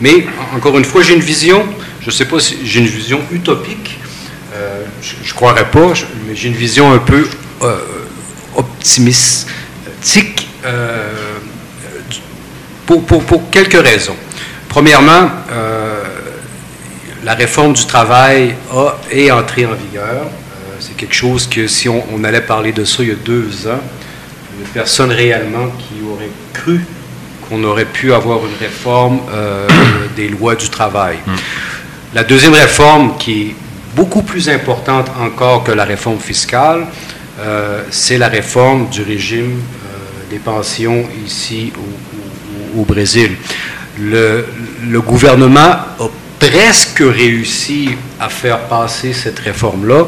[0.00, 0.24] Mais,
[0.54, 1.66] encore une fois, j'ai une vision,
[2.00, 3.98] je ne sais pas si j'ai une vision utopique,
[4.54, 5.92] euh, je ne croirais pas,
[6.26, 7.26] mais j'ai une vision un peu
[7.62, 7.76] euh,
[8.56, 9.48] optimiste,
[10.64, 11.12] euh,
[12.86, 14.16] pour, pour, pour, quelques raisons.
[14.68, 15.30] Premièrement,
[17.28, 20.22] la réforme du travail a, est entrée en vigueur.
[20.22, 23.68] Euh, c'est quelque chose que si on, allait parler de ça il y a deux
[23.68, 23.82] ans,
[24.72, 26.80] personne réellement qui aurait cru
[27.46, 29.68] qu'on aurait pu avoir une réforme euh,
[30.16, 31.18] des lois du travail.
[31.26, 31.34] Hmm.
[32.14, 33.54] La deuxième réforme, qui est
[33.94, 36.86] beaucoup plus importante encore que la réforme fiscale,
[37.40, 39.60] euh, c'est la réforme du régime
[40.30, 41.72] des pensions ici
[42.74, 43.32] au, Brésil.
[43.98, 44.46] Le,
[44.86, 47.90] le gouvernement a presque réussi
[48.20, 50.06] à faire passer cette réforme-là.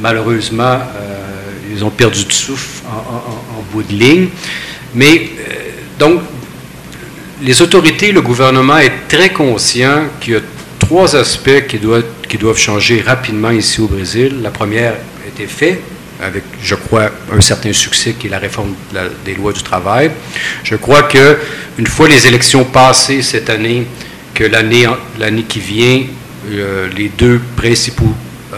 [0.00, 1.24] Malheureusement, euh,
[1.72, 4.28] ils ont perdu de souffle en, bout de ligne.
[4.94, 5.52] Mais euh,
[5.98, 6.20] donc,
[7.42, 10.40] les autorités, le gouvernement est très conscient qu'il y a
[10.78, 14.40] trois aspects qui doivent, changer rapidement ici au Brésil.
[14.42, 15.80] La première a été faite
[16.22, 18.74] avec, je crois, un certain succès qui est la réforme
[19.24, 20.10] des lois du travail.
[20.62, 21.38] Je crois que
[21.78, 23.86] une fois les élections passées cette année,
[24.34, 26.02] que l'année qui vient,
[26.50, 28.12] euh, les deux principaux
[28.52, 28.56] euh,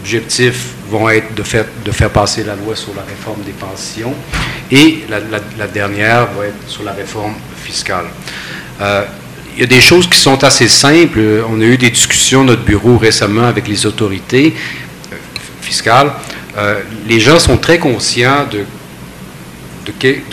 [0.00, 4.14] objectifs vont être de faire, de faire passer la loi sur la réforme des pensions
[4.70, 8.04] et la, dernière va être sur la réforme fiscale.
[8.80, 9.04] Euh,
[9.54, 11.20] il y a des choses qui sont assez simples.
[11.50, 14.54] On a eu des discussions notre bureau récemment avec les autorités
[15.60, 16.12] fiscales.
[17.08, 18.64] les gens sont très conscients de,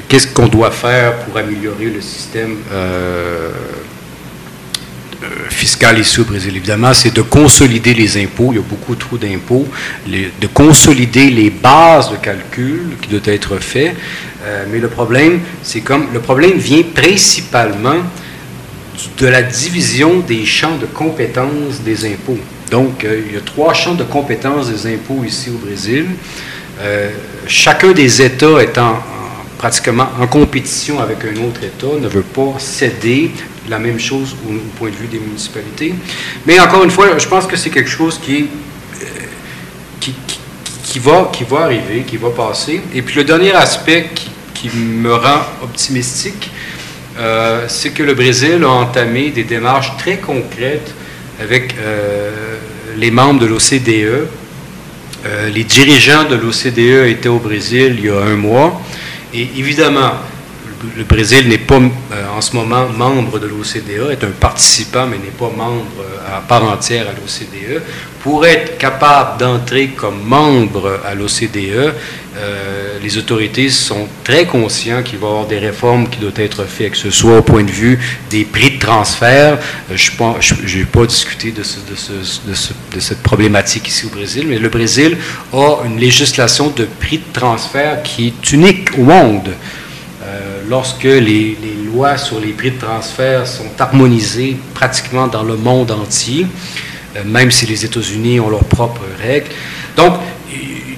[0.08, 2.58] qu'est-ce qu'on doit faire pour améliorer le système
[5.50, 8.50] fiscal ici au Brésil, évidemment, c'est de consolider les impôts.
[8.52, 9.68] Il y a beaucoup trop d'impôts.
[10.08, 13.96] De consolider les bases de calcul qui doivent être faits.
[14.44, 17.98] Euh, mais le problème, c'est comme le problème vient principalement
[19.18, 22.40] de la division des champs de compétences des impôts.
[22.72, 26.06] Donc, euh, il y a trois champs de compétences des impôts ici au Brésil.
[27.48, 29.02] chacun des États étant
[29.58, 33.32] pratiquement en compétition avec un autre État, ne veut pas céder
[33.70, 35.94] la même chose au, point de vue des municipalités.
[36.46, 38.48] Mais encore une fois, je pense que c'est quelque chose qui,
[39.02, 39.06] euh,
[40.84, 42.82] qui, va, qui va arriver, qui va passer.
[42.94, 44.10] Et puis le dernier aspect
[44.54, 46.50] qui, me rend optimistique,
[47.20, 50.92] euh, c'est que le Brésil a entamé des démarches très concrètes
[51.40, 52.58] avec euh,
[52.98, 54.28] les membres de l'OCDE.
[55.54, 58.82] les dirigeants de l'OCDE étaient au Brésil il y a un mois.
[59.36, 60.14] Et évidemment,
[60.98, 65.18] le Brésil n'est pas euh, en ce moment membre de l'OCDE, est un participant, mais
[65.18, 67.82] n'est pas membre euh, à part entière à l'OCDE.
[68.22, 71.94] Pour être capable d'entrer comme membre à l'OCDE,
[72.38, 76.66] euh, les autorités sont très conscients qu'il va y avoir des réformes qui doivent être
[76.66, 78.00] faites, que ce soit au point de vue
[78.30, 79.60] des prix de transfert.
[79.92, 85.18] je n'ai pas discuté de, de, cette problématique ici au Brésil, mais le Brésil
[85.54, 89.52] a une législation de prix de transfert qui est unique au monde
[90.70, 96.48] lorsque les, lois sur les prix de transfert sont harmonisées pratiquement dans le monde entier,
[97.16, 99.48] euh, même si les États-Unis ont leurs propres règles.
[99.96, 100.16] Donc,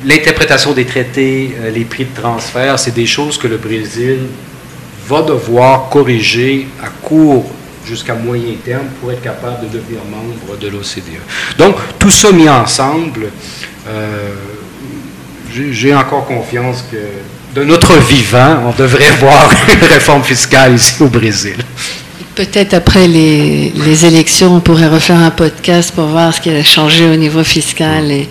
[0.06, 4.20] l'interprétation des traités, euh, les prix de transfert, c'est des choses que le Brésil
[5.08, 7.50] va devoir corriger à court
[7.86, 11.22] jusqu'à moyen terme pour être capable de devenir membre de l'OCDE.
[11.58, 13.30] Donc, tout ça mis ensemble,
[13.88, 14.34] euh,
[15.72, 16.98] j'ai encore confiance que
[17.58, 21.56] de notre vivant, on devrait voir une réforme fiscale ici au Brésil.
[22.36, 27.10] Peut-être après les, élections, on pourrait refaire un podcast pour voir ce qui a changé
[27.10, 28.30] au niveau fiscal et,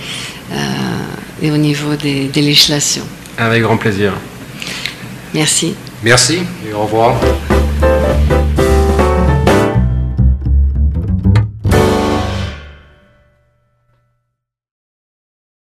[0.52, 0.56] euh,
[1.42, 3.02] et au niveau des, des législations.
[3.36, 4.12] Avec grand plaisir.
[5.34, 5.74] Merci.
[6.04, 6.38] Merci
[6.68, 7.16] et au revoir.